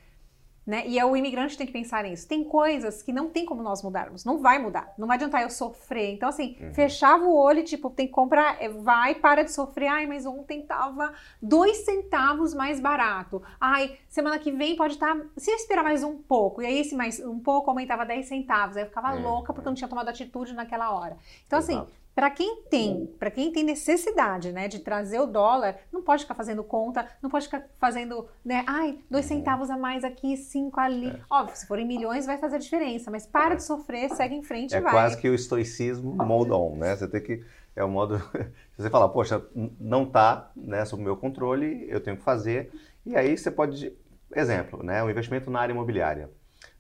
Né? 0.64 0.86
E 0.86 0.98
é 0.98 1.04
o 1.04 1.14
imigrante 1.14 1.58
tem 1.58 1.66
que 1.66 1.72
pensar 1.72 2.04
nisso. 2.04 2.26
Tem 2.26 2.42
coisas 2.42 3.02
que 3.02 3.12
não 3.12 3.28
tem 3.28 3.44
como 3.44 3.62
nós 3.62 3.82
mudarmos. 3.82 4.24
Não 4.24 4.38
vai 4.38 4.58
mudar. 4.58 4.94
Não 4.96 5.06
vai 5.06 5.16
adiantar 5.16 5.42
eu 5.42 5.50
sofrer. 5.50 6.14
Então, 6.14 6.28
assim, 6.28 6.56
uhum. 6.58 6.72
fechava 6.72 7.24
o 7.24 7.36
olho, 7.36 7.62
tipo, 7.62 7.90
tem 7.90 8.06
que 8.06 8.12
comprar, 8.12 8.62
é, 8.62 8.68
vai, 8.70 9.14
para 9.14 9.42
de 9.42 9.52
sofrer. 9.52 9.88
Ai, 9.88 10.06
mas 10.06 10.24
ontem 10.24 10.62
tava 10.62 11.12
dois 11.42 11.84
centavos 11.84 12.54
mais 12.54 12.80
barato. 12.80 13.42
Ai, 13.60 13.98
semana 14.08 14.38
que 14.38 14.50
vem 14.50 14.74
pode 14.74 14.94
estar. 14.94 15.14
Tá... 15.14 15.26
Se 15.36 15.50
eu 15.50 15.56
esperar 15.56 15.84
mais 15.84 16.02
um 16.02 16.16
pouco, 16.16 16.62
e 16.62 16.66
aí 16.66 16.78
esse 16.78 16.94
mais 16.94 17.20
um 17.20 17.40
pouco 17.40 17.68
aumentava 17.68 18.06
10 18.06 18.26
centavos. 18.26 18.76
Aí 18.76 18.84
eu 18.84 18.88
ficava 18.88 19.14
é, 19.14 19.20
louca 19.20 19.52
porque 19.52 19.66
é. 19.66 19.68
eu 19.68 19.70
não 19.72 19.76
tinha 19.76 19.88
tomado 19.88 20.08
atitude 20.08 20.54
naquela 20.54 20.92
hora. 20.92 21.18
Então, 21.46 21.58
assim, 21.58 21.74
Exato. 21.74 21.90
assim, 21.90 22.03
para 22.14 22.30
quem 22.30 22.62
tem, 22.70 23.06
para 23.18 23.30
quem 23.30 23.52
tem 23.52 23.64
necessidade, 23.64 24.52
né, 24.52 24.68
de 24.68 24.78
trazer 24.78 25.18
o 25.18 25.26
dólar, 25.26 25.76
não 25.92 26.02
pode 26.02 26.22
ficar 26.22 26.34
fazendo 26.34 26.62
conta, 26.62 27.08
não 27.20 27.28
pode 27.28 27.46
ficar 27.46 27.66
fazendo, 27.78 28.28
né, 28.44 28.64
ai, 28.66 28.98
dois 29.10 29.28
uhum. 29.28 29.36
centavos 29.36 29.68
a 29.70 29.76
mais 29.76 30.04
aqui, 30.04 30.36
cinco 30.36 30.78
ali. 30.78 31.08
É. 31.08 31.20
Óbvio, 31.28 31.56
se 31.56 31.66
forem 31.66 31.86
milhões 31.86 32.26
vai 32.26 32.38
fazer 32.38 32.58
diferença, 32.58 33.10
mas 33.10 33.26
para 33.26 33.54
é. 33.54 33.56
de 33.56 33.64
sofrer, 33.64 34.10
segue 34.10 34.34
em 34.34 34.42
frente 34.42 34.74
é 34.74 34.78
e 34.78 34.80
vai. 34.80 34.92
É 34.92 34.94
quase 34.94 35.20
que 35.20 35.28
o 35.28 35.34
estoicismo 35.34 36.14
mode 36.14 36.52
on, 36.52 36.76
né? 36.76 36.94
Você 36.94 37.08
tem 37.08 37.20
que 37.20 37.44
é 37.76 37.82
o 37.82 37.88
modo 37.88 38.18
se 38.76 38.82
você 38.82 38.88
falar, 38.88 39.08
poxa, 39.08 39.44
não 39.80 40.06
tá, 40.06 40.50
né, 40.56 40.84
sob 40.84 41.02
o 41.02 41.04
meu 41.04 41.16
controle, 41.16 41.86
eu 41.88 42.00
tenho 42.00 42.16
que 42.16 42.22
fazer. 42.22 42.72
E 43.04 43.16
aí 43.16 43.36
você 43.36 43.50
pode, 43.50 43.92
exemplo, 44.34 44.82
né, 44.82 45.02
um 45.02 45.10
investimento 45.10 45.50
na 45.50 45.60
área 45.60 45.72
imobiliária. 45.72 46.30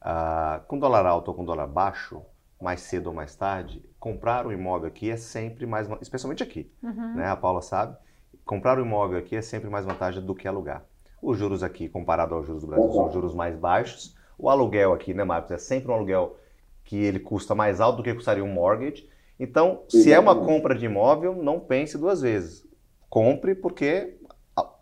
Ah, 0.00 0.62
com 0.68 0.78
dólar 0.78 1.06
alto 1.06 1.28
ou 1.28 1.34
com 1.34 1.44
dólar 1.44 1.66
baixo, 1.66 2.22
mais 2.60 2.80
cedo 2.80 3.08
ou 3.08 3.14
mais 3.14 3.34
tarde, 3.34 3.82
comprar 3.98 4.46
um 4.46 4.52
imóvel 4.52 4.88
aqui 4.88 5.10
é 5.10 5.16
sempre 5.16 5.66
mais, 5.66 5.88
especialmente 6.00 6.42
aqui, 6.42 6.70
uhum. 6.82 7.14
né? 7.14 7.26
A 7.26 7.36
Paula 7.36 7.60
sabe, 7.60 7.96
comprar 8.44 8.78
um 8.78 8.82
imóvel 8.82 9.18
aqui 9.18 9.36
é 9.36 9.42
sempre 9.42 9.68
mais 9.68 9.84
vantagem 9.84 10.24
do 10.24 10.34
que 10.34 10.46
alugar. 10.46 10.84
Os 11.20 11.38
juros 11.38 11.62
aqui, 11.62 11.88
comparado 11.88 12.34
aos 12.34 12.46
juros 12.46 12.62
do 12.62 12.68
Brasil, 12.68 12.92
são 12.92 13.10
juros 13.10 13.34
mais 13.34 13.56
baixos. 13.56 14.14
O 14.38 14.50
aluguel 14.50 14.92
aqui, 14.92 15.14
né, 15.14 15.24
Marcos, 15.24 15.50
é 15.52 15.58
sempre 15.58 15.90
um 15.90 15.94
aluguel 15.94 16.36
que 16.84 16.96
ele 16.96 17.18
custa 17.18 17.54
mais 17.54 17.80
alto 17.80 17.98
do 17.98 18.02
que 18.02 18.12
custaria 18.12 18.44
um 18.44 18.52
mortgage. 18.52 19.08
Então, 19.40 19.82
se 19.88 20.12
é 20.12 20.18
uma 20.18 20.36
compra 20.44 20.74
de 20.74 20.84
imóvel, 20.84 21.34
não 21.34 21.58
pense 21.58 21.96
duas 21.96 22.20
vezes. 22.20 22.66
Compre 23.08 23.54
porque 23.54 24.18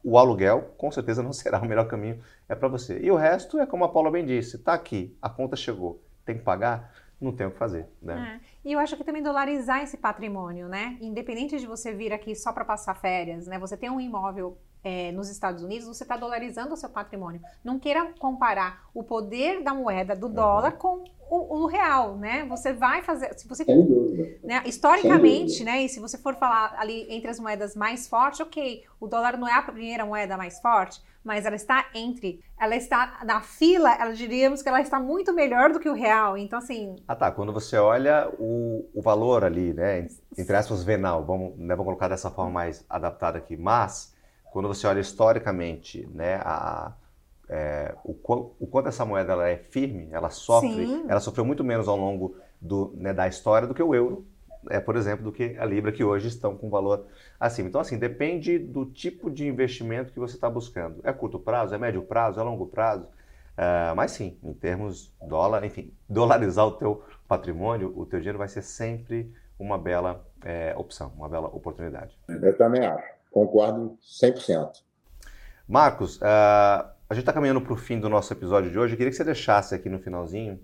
o 0.02 0.18
aluguel 0.18 0.74
com 0.76 0.90
certeza 0.90 1.22
não 1.22 1.32
será 1.32 1.60
o 1.60 1.66
melhor 1.66 1.86
caminho 1.86 2.18
é 2.48 2.54
para 2.54 2.68
você. 2.68 2.98
E 3.00 3.10
o 3.10 3.16
resto 3.16 3.58
é 3.58 3.66
como 3.66 3.84
a 3.84 3.88
Paula 3.88 4.10
bem 4.10 4.26
disse, 4.26 4.56
está 4.56 4.74
aqui, 4.74 5.16
a 5.22 5.30
conta 5.30 5.56
chegou, 5.56 6.02
tem 6.24 6.36
que 6.36 6.42
pagar, 6.42 6.92
não 7.22 7.32
tem 7.32 7.46
o 7.46 7.50
que 7.50 7.58
fazer, 7.58 7.88
né? 8.02 8.40
É. 8.42 8.68
E 8.68 8.72
eu 8.72 8.78
acho 8.78 8.96
que 8.96 9.04
também 9.04 9.22
dolarizar 9.22 9.82
esse 9.82 9.96
patrimônio, 9.96 10.68
né? 10.68 10.98
Independente 11.00 11.58
de 11.58 11.66
você 11.66 11.92
vir 11.92 12.12
aqui 12.12 12.34
só 12.34 12.52
para 12.52 12.64
passar 12.64 12.94
férias, 12.94 13.46
né? 13.46 13.58
Você 13.58 13.76
tem 13.76 13.88
um 13.88 14.00
imóvel 14.00 14.58
é, 14.82 15.12
nos 15.12 15.30
Estados 15.30 15.62
Unidos, 15.62 15.86
você 15.86 16.02
está 16.02 16.16
dolarizando 16.16 16.74
o 16.74 16.76
seu 16.76 16.88
patrimônio. 16.88 17.40
Não 17.62 17.78
queira 17.78 18.12
comparar 18.18 18.88
o 18.92 19.04
poder 19.04 19.62
da 19.62 19.72
moeda 19.72 20.16
do 20.16 20.28
dólar 20.28 20.72
com 20.72 21.04
o, 21.32 21.62
o, 21.62 21.66
real, 21.66 22.16
né? 22.18 22.44
Você 22.46 22.74
vai 22.74 23.02
fazer, 23.02 23.32
se 23.38 23.48
você, 23.48 23.64
Sem 23.64 23.86
dúvida. 23.86 24.36
Né, 24.44 24.62
historicamente, 24.66 25.52
Sem 25.52 25.64
né? 25.64 25.82
E 25.82 25.88
se 25.88 25.98
você 25.98 26.18
for 26.18 26.34
falar 26.34 26.74
ali 26.76 27.06
entre 27.08 27.30
as 27.30 27.40
moedas 27.40 27.74
mais 27.74 28.06
fortes, 28.06 28.40
ok, 28.40 28.84
o 29.00 29.06
dólar 29.06 29.38
não 29.38 29.48
é 29.48 29.54
a 29.54 29.62
primeira 29.62 30.04
moeda 30.04 30.36
mais 30.36 30.60
forte, 30.60 31.02
mas 31.24 31.46
ela 31.46 31.56
está 31.56 31.86
entre, 31.94 32.44
ela 32.60 32.76
está 32.76 33.20
na 33.24 33.40
fila, 33.40 33.94
ela 33.94 34.12
diríamos 34.12 34.60
que 34.62 34.68
ela 34.68 34.82
está 34.82 35.00
muito 35.00 35.32
melhor 35.32 35.72
do 35.72 35.80
que 35.80 35.88
o 35.88 35.94
real. 35.94 36.36
Então, 36.36 36.58
assim. 36.58 36.96
Ah, 37.08 37.16
tá. 37.16 37.30
Quando 37.30 37.52
você 37.52 37.78
olha 37.78 38.30
o, 38.38 38.86
o 38.92 39.00
valor 39.00 39.42
ali, 39.42 39.72
né? 39.72 40.06
Entre 40.36 40.54
aspas, 40.54 40.84
venal, 40.84 41.24
vamos, 41.24 41.56
né, 41.56 41.74
vamos 41.74 41.86
colocar 41.86 42.08
dessa 42.08 42.30
forma 42.30 42.50
mais 42.50 42.84
adaptada 42.90 43.38
aqui, 43.38 43.56
mas 43.56 44.14
quando 44.52 44.68
você 44.68 44.86
olha 44.86 45.00
historicamente, 45.00 46.06
né, 46.12 46.34
a, 46.44 46.92
é, 47.48 47.94
o, 48.04 48.12
o, 48.60 48.66
quanto 48.66 48.88
essa 48.88 49.04
moeda 49.04 49.32
ela 49.32 49.48
é 49.48 49.56
firme, 49.56 50.08
ela 50.10 50.30
sofre, 50.30 50.86
Sim. 50.86 51.04
ela 51.08 51.20
sofreu 51.20 51.44
muito 51.44 51.62
menos 51.62 51.88
ao 51.88 51.96
longo 51.96 52.36
do, 52.60 52.92
né, 52.96 53.12
da 53.12 53.28
história 53.28 53.66
do 53.66 53.74
que 53.74 53.82
o 53.82 53.94
euro, 53.94 54.26
é, 54.70 54.78
por 54.78 54.96
exemplo, 54.96 55.24
do 55.24 55.32
que 55.32 55.56
a 55.58 55.64
Libra, 55.64 55.92
que 55.92 56.04
hoje 56.04 56.28
estão 56.28 56.56
com 56.56 56.70
valor 56.70 57.06
acima. 57.38 57.68
Então, 57.68 57.80
assim, 57.80 57.98
depende 57.98 58.58
do 58.58 58.86
tipo 58.86 59.30
de 59.30 59.46
investimento 59.46 60.12
que 60.12 60.20
você 60.20 60.36
está 60.36 60.48
buscando. 60.48 61.00
É 61.02 61.12
curto 61.12 61.38
prazo, 61.38 61.74
é 61.74 61.78
médio 61.78 62.02
prazo, 62.02 62.40
é 62.40 62.42
longo 62.42 62.66
prazo? 62.66 63.04
Uh, 63.52 63.94
mas 63.94 64.12
sim, 64.12 64.38
em 64.42 64.54
termos 64.54 65.12
dólar, 65.20 65.64
enfim, 65.64 65.92
dolarizar 66.08 66.66
o 66.66 66.72
teu 66.72 67.02
patrimônio, 67.28 67.92
o 67.96 68.06
teu 68.06 68.18
dinheiro 68.20 68.38
vai 68.38 68.48
ser 68.48 68.62
sempre 68.62 69.32
uma 69.58 69.76
bela 69.76 70.24
é, 70.44 70.74
opção, 70.76 71.12
uma 71.16 71.28
bela 71.28 71.48
oportunidade. 71.48 72.18
Eu 72.28 72.56
também 72.56 72.84
acho, 72.84 73.06
concordo 73.30 73.98
100%. 74.02 74.82
Marcos, 75.68 76.16
uh, 76.16 76.91
a 77.12 77.14
gente 77.14 77.24
está 77.24 77.32
caminhando 77.34 77.60
para 77.60 77.74
o 77.74 77.76
fim 77.76 78.00
do 78.00 78.08
nosso 78.08 78.32
episódio 78.32 78.70
de 78.70 78.78
hoje. 78.78 78.94
Eu 78.94 78.96
queria 78.96 79.10
que 79.10 79.16
você 79.16 79.22
deixasse 79.22 79.74
aqui 79.74 79.86
no 79.90 79.98
finalzinho 79.98 80.58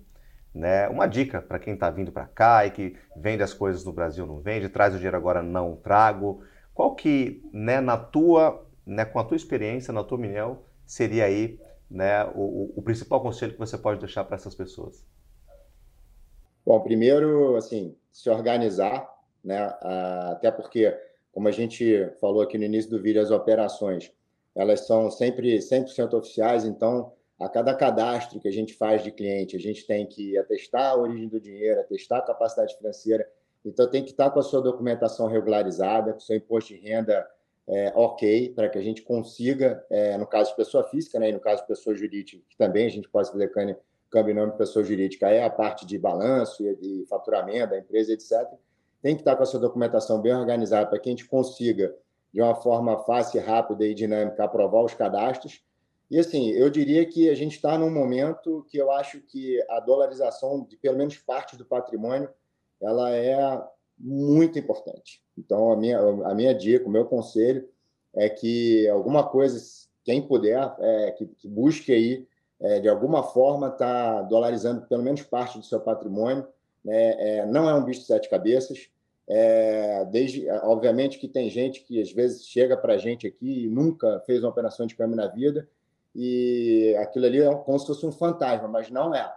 né, 0.55 0.89
uma 0.89 1.07
dica 1.07 1.43
para 1.43 1.59
quem 1.59 1.75
está 1.75 1.91
vindo 1.91 2.11
para 2.11 2.25
cá 2.25 2.65
e 2.65 2.71
que 2.71 2.97
vende 3.15 3.43
as 3.43 3.53
coisas 3.53 3.85
no 3.85 3.93
Brasil, 3.93 4.27
não 4.27 4.41
vende, 4.41 4.67
traz 4.71 4.95
o 4.95 4.97
dinheiro 4.97 5.17
agora, 5.19 5.43
não 5.43 5.77
trago. 5.77 6.43
Qual 6.73 6.95
que, 6.95 7.43
né, 7.53 7.83
na 7.83 7.99
tua, 7.99 8.67
né, 8.87 9.05
com 9.05 9.19
a 9.19 9.25
tua 9.25 9.37
experiência, 9.37 9.93
na 9.93 10.03
tua 10.03 10.17
opinião, 10.17 10.61
seria 10.87 11.27
aí 11.27 11.61
né, 11.91 12.25
o, 12.35 12.73
o 12.75 12.81
principal 12.81 13.21
conselho 13.21 13.53
que 13.53 13.59
você 13.59 13.77
pode 13.77 14.01
deixar 14.01 14.25
para 14.25 14.37
essas 14.37 14.55
pessoas? 14.55 15.07
Bom, 16.65 16.81
primeiro, 16.81 17.57
assim, 17.57 17.95
se 18.11 18.31
organizar, 18.31 19.07
né, 19.45 19.71
até 20.31 20.51
porque, 20.51 20.97
como 21.31 21.47
a 21.47 21.53
gente 21.53 22.11
falou 22.19 22.41
aqui 22.41 22.57
no 22.57 22.65
início 22.65 22.91
do 22.91 23.03
vídeo, 23.03 23.21
as 23.21 23.31
operações, 23.31 24.11
elas 24.59 24.87
são 24.87 25.11
sempre 25.11 25.59
100% 25.59 26.15
oficiais, 26.15 26.65
então, 26.65 27.13
a 27.41 27.49
cada 27.49 27.73
cadastro 27.75 28.41
que 28.41 28.49
a 28.49 28.53
gente 28.53 28.75
faz 28.75 29.03
de 29.03 29.13
cliente, 29.13 29.57
a 29.57 29.61
gente 29.61 29.87
tem 29.87 30.07
que 30.07 30.37
atestar 30.37 30.91
a 30.91 30.97
origem 30.97 31.29
do 31.29 31.41
dinheiro, 31.41 31.81
atestar 31.81 32.19
a 32.19 32.23
capacidade 32.23 32.77
financeira, 32.77 33.27
então, 33.65 33.89
tem 33.89 34.03
que 34.03 34.11
estar 34.11 34.31
com 34.31 34.39
a 34.39 34.43
sua 34.43 34.63
documentação 34.63 35.27
regularizada, 35.27 36.13
com 36.13 36.19
o 36.19 36.23
seu 36.23 36.37
imposto 36.37 36.75
de 36.75 36.81
renda 36.81 37.27
é, 37.67 37.93
ok, 37.95 38.55
para 38.55 38.69
que 38.69 38.79
a 38.79 38.83
gente 38.83 39.03
consiga, 39.03 39.85
é, 39.91 40.17
no 40.17 40.27
caso 40.27 40.51
de 40.51 40.57
pessoa 40.57 40.85
física, 40.85 41.19
né, 41.19 41.29
e 41.29 41.33
no 41.33 41.41
caso 41.41 41.63
de 41.63 41.69
pessoa 41.69 41.95
jurídica, 41.95 42.43
que 42.49 42.57
também 42.57 42.87
a 42.87 42.89
gente 42.89 43.09
pode 43.09 43.31
fazer 43.31 43.49
câmbio 43.49 44.33
em 44.33 44.35
nome 44.35 44.53
de 44.53 44.59
pessoa 44.59 44.83
jurídica, 44.83 45.29
é 45.29 45.45
a 45.45 45.51
parte 45.51 45.85
de 45.85 45.99
balanço 45.99 46.65
e, 46.65 47.03
e 47.03 47.07
faturamento 47.07 47.71
da 47.71 47.79
empresa, 47.79 48.13
etc. 48.13 48.49
Tem 49.03 49.15
que 49.15 49.21
estar 49.21 49.37
com 49.37 49.43
a 49.43 49.47
sua 49.47 49.61
documentação 49.61 50.21
bem 50.21 50.35
organizada 50.35 50.87
para 50.87 50.99
que 50.99 51.11
a 51.11 51.13
gente 51.13 51.27
consiga, 51.27 51.95
de 52.33 52.41
uma 52.43 52.55
forma 52.55 52.99
fácil, 53.05 53.45
rápida 53.45 53.87
e 53.87 53.95
dinâmica, 53.95 54.45
aprovar 54.45 54.85
os 54.85 54.95
cadastros. 54.95 55.63
E 56.11 56.19
assim, 56.19 56.51
eu 56.51 56.71
diria 56.71 57.05
que 57.05 57.29
a 57.29 57.35
gente 57.35 57.57
está 57.57 57.77
num 57.77 57.91
momento 57.91 58.65
que 58.69 58.79
eu 58.79 58.91
acho 58.91 59.21
que 59.21 59.63
a 59.69 59.81
dolarização 59.81 60.65
de 60.65 60.77
pelo 60.77 60.97
menos 60.97 61.17
parte 61.19 61.57
do 61.57 61.65
patrimônio 61.65 62.29
ela 62.81 63.11
é 63.11 63.37
muito 63.99 64.59
importante. 64.59 65.21
Então, 65.37 65.73
a 65.73 65.77
minha, 65.77 65.99
a 65.99 66.35
minha 66.35 66.55
dica, 66.55 66.87
o 66.87 66.91
meu 66.91 67.05
conselho 67.05 67.69
é 68.15 68.29
que 68.29 68.89
alguma 68.89 69.25
coisa, 69.25 69.61
quem 70.05 70.23
puder, 70.23 70.75
é, 70.79 71.11
que, 71.13 71.27
que, 71.27 71.49
busque 71.49 71.93
aí, 71.93 72.27
é, 72.61 72.81
de 72.81 72.89
alguma 72.89 73.23
forma, 73.23 73.71
tá 73.71 74.23
dolarizando 74.23 74.87
pelo 74.87 75.03
menos 75.03 75.23
parte 75.23 75.59
do 75.59 75.65
seu 75.65 75.81
patrimônio. 75.81 76.47
Né? 76.85 77.39
É, 77.39 77.47
não 77.47 77.69
é 77.69 77.75
um 77.75 77.85
bicho 77.85 78.01
de 78.01 78.07
sete 78.07 78.29
cabeças. 78.29 78.89
É, 79.31 80.07
desde, 80.07 80.49
obviamente 80.63 81.19
que 81.19 81.29
tem 81.29 81.51
gente 81.51 81.83
que 81.85 82.01
às 82.01 82.11
vezes 82.11 82.47
chega 82.47 82.77
para 82.77 82.95
a 82.95 82.99
gente 82.99 83.27
aqui 83.27 83.65
e 83.65 83.69
nunca 83.69 84.21
fez 84.25 84.43
uma 84.43 84.49
operação 84.49 84.87
de 84.87 84.97
câmbio 84.97 85.17
na 85.17 85.27
vida 85.27 85.69
e 86.15 86.97
aquilo 86.99 87.27
ali 87.27 87.41
é 87.41 87.55
como 87.55 87.79
se 87.79 87.87
fosse 87.87 88.07
um 88.07 88.13
fantasma, 88.13 88.67
mas 88.67 88.91
não 88.91 89.15
é. 89.15 89.31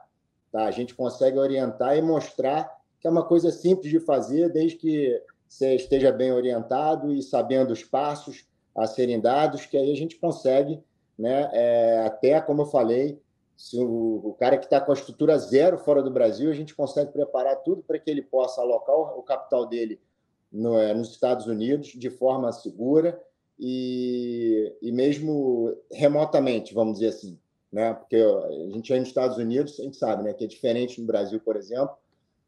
Tá? 0.51 0.65
A 0.65 0.71
gente 0.71 0.95
consegue 0.95 1.37
orientar 1.37 1.97
e 1.97 2.01
mostrar 2.01 2.71
que 2.99 3.07
é 3.07 3.09
uma 3.09 3.25
coisa 3.25 3.51
simples 3.51 3.91
de 3.91 3.99
fazer, 3.99 4.49
desde 4.49 4.77
que 4.77 5.21
você 5.47 5.75
esteja 5.75 6.11
bem 6.11 6.31
orientado 6.31 7.11
e 7.11 7.21
sabendo 7.21 7.71
os 7.71 7.83
passos 7.83 8.47
a 8.75 8.87
serem 8.87 9.19
dados, 9.19 9.65
que 9.65 9.77
aí 9.77 9.91
a 9.91 9.95
gente 9.95 10.17
consegue, 10.17 10.81
né, 11.19 11.49
é, 11.53 12.03
até 12.05 12.39
como 12.39 12.61
eu 12.61 12.67
falei, 12.67 13.20
se 13.61 13.77
o, 13.77 14.21
o 14.23 14.33
cara 14.33 14.57
que 14.57 14.65
está 14.65 14.81
com 14.81 14.91
a 14.91 14.95
estrutura 14.95 15.37
zero 15.37 15.77
fora 15.77 16.01
do 16.01 16.09
Brasil, 16.09 16.49
a 16.49 16.53
gente 16.53 16.73
consegue 16.73 17.11
preparar 17.11 17.57
tudo 17.57 17.83
para 17.83 17.99
que 17.99 18.09
ele 18.09 18.23
possa 18.23 18.59
alocar 18.59 18.95
o, 18.95 19.19
o 19.19 19.21
capital 19.21 19.67
dele 19.67 20.01
no, 20.51 20.79
é, 20.79 20.95
nos 20.95 21.11
Estados 21.11 21.45
Unidos 21.45 21.89
de 21.89 22.09
forma 22.09 22.51
segura 22.51 23.21
e, 23.59 24.75
e 24.81 24.91
mesmo 24.91 25.77
remotamente, 25.91 26.73
vamos 26.73 26.95
dizer 26.95 27.09
assim, 27.09 27.37
né? 27.71 27.93
Porque 27.93 28.15
a 28.15 28.73
gente 28.73 28.91
aí 28.91 28.99
nos 28.99 29.09
Estados 29.09 29.37
Unidos, 29.37 29.79
a 29.79 29.83
gente 29.83 29.95
sabe, 29.95 30.23
né, 30.23 30.33
que 30.33 30.43
é 30.43 30.47
diferente 30.47 30.99
no 30.99 31.05
Brasil, 31.05 31.39
por 31.39 31.55
exemplo, 31.55 31.95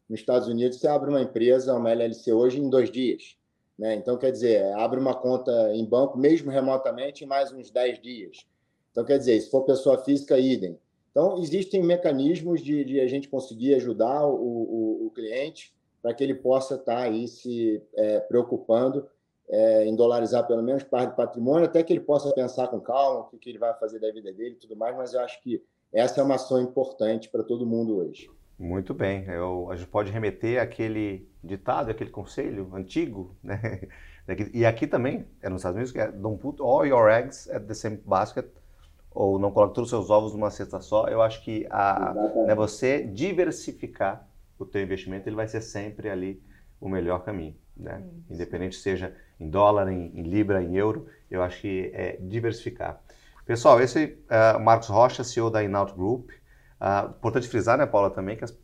nos 0.09 0.19
Estados 0.19 0.47
Unidos, 0.47 0.79
você 0.79 0.87
abre 0.87 1.11
uma 1.11 1.21
empresa, 1.21 1.75
uma 1.75 1.91
LLC 1.91 2.33
hoje, 2.33 2.59
em 2.59 2.71
dois 2.71 2.91
dias. 2.91 3.37
Né? 3.77 3.93
Então, 3.93 4.17
quer 4.17 4.31
dizer, 4.31 4.73
abre 4.73 4.99
uma 4.99 5.13
conta 5.13 5.71
em 5.75 5.85
banco, 5.85 6.17
mesmo 6.17 6.49
remotamente, 6.49 7.23
em 7.23 7.27
mais 7.27 7.53
uns 7.53 7.69
10 7.69 8.01
dias. 8.01 8.47
Então, 8.91 9.05
quer 9.05 9.19
dizer, 9.19 9.39
se 9.39 9.51
for 9.51 9.63
pessoa 9.63 10.03
física, 10.03 10.39
idem. 10.39 10.79
Então, 11.13 11.37
existem 11.37 11.83
mecanismos 11.83 12.59
de, 12.59 12.83
de 12.83 12.99
a 12.99 13.07
gente 13.07 13.29
conseguir 13.29 13.75
ajudar 13.75 14.25
o, 14.25 14.33
o, 14.33 15.07
o 15.07 15.11
cliente 15.11 15.71
para 16.01 16.11
que 16.11 16.23
ele 16.23 16.33
possa 16.33 16.73
estar 16.73 16.95
tá 16.95 17.01
aí 17.03 17.27
se 17.27 17.79
é, 17.95 18.19
preocupando 18.21 19.07
é, 19.47 19.85
em 19.85 19.95
dolarizar 19.95 20.47
pelo 20.47 20.63
menos 20.63 20.81
parte 20.81 21.11
do 21.11 21.15
patrimônio, 21.15 21.65
até 21.65 21.83
que 21.83 21.93
ele 21.93 21.99
possa 21.99 22.33
pensar 22.33 22.67
com 22.67 22.81
calma 22.81 23.19
o 23.19 23.23
que, 23.25 23.37
que 23.37 23.49
ele 23.51 23.59
vai 23.59 23.73
fazer 23.75 23.99
da 23.99 24.11
vida 24.11 24.33
dele 24.33 24.55
e 24.55 24.59
tudo 24.59 24.75
mais, 24.75 24.97
mas 24.97 25.13
eu 25.13 25.19
acho 25.19 25.39
que 25.43 25.63
essa 25.93 26.19
é 26.19 26.23
uma 26.23 26.35
ação 26.35 26.59
importante 26.59 27.29
para 27.29 27.43
todo 27.43 27.63
mundo 27.63 27.97
hoje. 27.97 28.27
Muito 28.57 28.93
bem. 28.93 29.25
Eu, 29.25 29.69
a 29.69 29.75
gente 29.75 29.87
pode 29.87 30.11
remeter 30.11 30.59
aquele 30.59 31.29
ditado, 31.43 31.91
aquele 31.91 32.09
conselho 32.09 32.69
antigo, 32.73 33.35
né? 33.43 33.81
E 34.53 34.65
aqui 34.65 34.87
também, 34.87 35.27
é 35.41 35.49
nos 35.49 35.59
Estados 35.59 35.75
Unidos, 35.75 35.91
que 35.91 35.99
é 35.99 36.11
don't 36.11 36.41
put 36.41 36.61
all 36.61 36.85
your 36.85 37.09
eggs 37.09 37.51
at 37.51 37.65
the 37.65 37.73
same 37.73 37.97
basket, 37.97 38.47
ou 39.13 39.37
não 39.37 39.51
coloque 39.51 39.75
todos 39.75 39.91
os 39.91 39.97
seus 39.97 40.09
ovos 40.09 40.33
numa 40.33 40.49
cesta 40.49 40.79
só. 40.79 41.07
Eu 41.07 41.21
acho 41.21 41.43
que 41.43 41.67
a, 41.69 42.13
né, 42.47 42.55
você 42.55 43.03
diversificar 43.03 44.27
o 44.57 44.65
teu 44.65 44.81
investimento, 44.81 45.27
ele 45.27 45.35
vai 45.35 45.47
ser 45.47 45.61
sempre 45.61 46.09
ali 46.09 46.41
o 46.79 46.89
melhor 46.89 47.23
caminho, 47.23 47.55
né? 47.75 48.03
Independente 48.29 48.75
seja 48.75 49.15
em 49.39 49.49
dólar, 49.49 49.89
em, 49.89 50.11
em, 50.15 50.23
libra, 50.23 50.61
em 50.61 50.75
euro, 50.75 51.07
eu 51.29 51.41
acho 51.41 51.61
que 51.61 51.91
é 51.93 52.17
diversificar. 52.21 53.01
Pessoal, 53.45 53.81
esse 53.81 54.17
é 54.29 54.55
uh, 54.55 54.59
Marcos 54.59 54.87
Rocha, 54.87 55.23
CEO 55.23 55.49
da 55.49 55.63
Inaut 55.63 55.93
Group. 55.93 56.29
Uh, 56.79 57.09
importante 57.09 57.47
frisar, 57.47 57.77
né, 57.77 57.85
Paula, 57.85 58.09
também 58.09 58.37
que 58.37 58.43
as, 58.43 58.57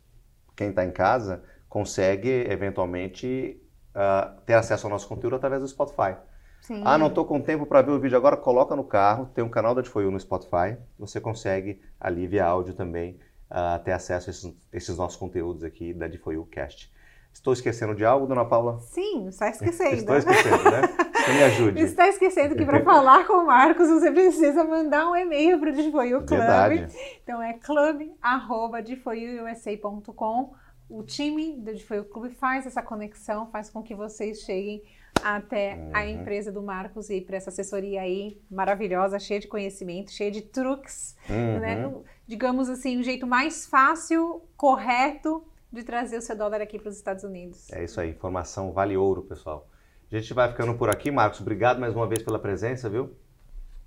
quem 0.56 0.70
está 0.70 0.84
em 0.84 0.90
casa 0.90 1.42
consegue 1.68 2.28
eventualmente 2.28 3.60
uh, 3.94 4.40
ter 4.42 4.54
acesso 4.54 4.86
ao 4.86 4.90
nosso 4.90 5.08
conteúdo 5.08 5.36
através 5.36 5.62
do 5.62 5.68
Spotify. 5.68 6.16
Sim. 6.60 6.82
Ah, 6.84 6.98
não 6.98 7.08
estou 7.08 7.24
com 7.24 7.40
tempo 7.40 7.66
para 7.66 7.82
ver 7.82 7.92
o 7.92 7.98
vídeo 7.98 8.16
agora? 8.16 8.36
Coloca 8.36 8.76
no 8.76 8.84
carro, 8.84 9.28
tem 9.34 9.42
um 9.42 9.48
canal 9.48 9.74
da 9.74 9.82
Difoyu 9.82 10.10
no 10.10 10.20
Spotify, 10.20 10.76
você 10.98 11.20
consegue 11.20 11.80
ali 11.98 12.26
via 12.26 12.44
áudio 12.44 12.74
também 12.74 13.18
uh, 13.50 13.82
ter 13.82 13.92
acesso 13.92 14.28
a 14.28 14.30
esses, 14.30 14.54
esses, 14.72 14.96
nossos 14.96 15.16
conteúdos 15.16 15.64
aqui 15.64 15.92
da 15.92 16.06
Difoyu 16.06 16.46
Cast. 16.46 16.92
Estou 17.32 17.52
esquecendo 17.52 17.94
de 17.94 18.04
algo, 18.04 18.26
dona 18.26 18.44
Paula? 18.44 18.80
Sim, 18.80 19.28
está 19.28 19.48
esquecendo. 19.50 19.94
Estou 19.94 20.16
esquecendo, 20.16 20.70
né? 20.70 20.82
Então 21.20 21.34
me 21.34 21.42
ajude. 21.44 21.82
Está 21.82 22.08
esquecendo 22.08 22.56
que 22.56 22.64
para 22.64 22.82
falar 22.82 23.26
com 23.26 23.34
o 23.34 23.46
Marcos 23.46 23.88
você 23.88 24.10
precisa 24.10 24.64
mandar 24.64 25.08
um 25.08 25.16
e-mail 25.16 25.60
para 25.60 25.70
o 25.70 25.72
Difoyu 25.72 26.24
Club. 26.24 26.40
Verdade. 26.40 26.88
Então 27.22 27.40
é 27.42 27.52
club.difoyuusa.com 27.54 30.54
o 30.90 31.04
time 31.04 31.56
do 31.56 31.78
Foi 31.78 32.00
o 32.00 32.04
Clube 32.04 32.30
faz 32.30 32.66
essa 32.66 32.82
conexão, 32.82 33.48
faz 33.50 33.70
com 33.70 33.80
que 33.80 33.94
vocês 33.94 34.40
cheguem 34.40 34.82
até 35.22 35.74
uhum. 35.74 35.90
a 35.92 36.06
empresa 36.06 36.52
do 36.52 36.62
Marcos 36.62 37.10
e 37.10 37.20
para 37.20 37.36
essa 37.36 37.50
assessoria 37.50 38.02
aí 38.02 38.40
maravilhosa, 38.50 39.18
cheia 39.18 39.40
de 39.40 39.48
conhecimento, 39.48 40.10
cheia 40.10 40.30
de 40.30 40.42
truques, 40.42 41.16
uhum. 41.28 41.60
né? 41.60 41.94
Digamos 42.26 42.68
assim, 42.68 42.98
um 42.98 43.02
jeito 43.02 43.26
mais 43.26 43.66
fácil, 43.66 44.42
correto 44.56 45.44
de 45.72 45.82
trazer 45.82 46.18
o 46.18 46.22
seu 46.22 46.36
dólar 46.36 46.60
aqui 46.60 46.78
para 46.78 46.88
os 46.88 46.96
Estados 46.96 47.24
Unidos. 47.24 47.70
É 47.72 47.84
isso 47.84 48.00
aí, 48.00 48.10
informação 48.10 48.72
vale 48.72 48.96
ouro, 48.96 49.22
pessoal. 49.22 49.68
A 50.10 50.16
gente 50.16 50.34
vai 50.34 50.48
ficando 50.50 50.74
por 50.74 50.90
aqui, 50.90 51.10
Marcos. 51.10 51.40
Obrigado 51.40 51.78
mais 51.78 51.94
uma 51.94 52.06
vez 52.06 52.22
pela 52.22 52.38
presença, 52.38 52.88
viu? 52.88 53.14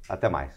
Até 0.08 0.30
mais. 0.30 0.54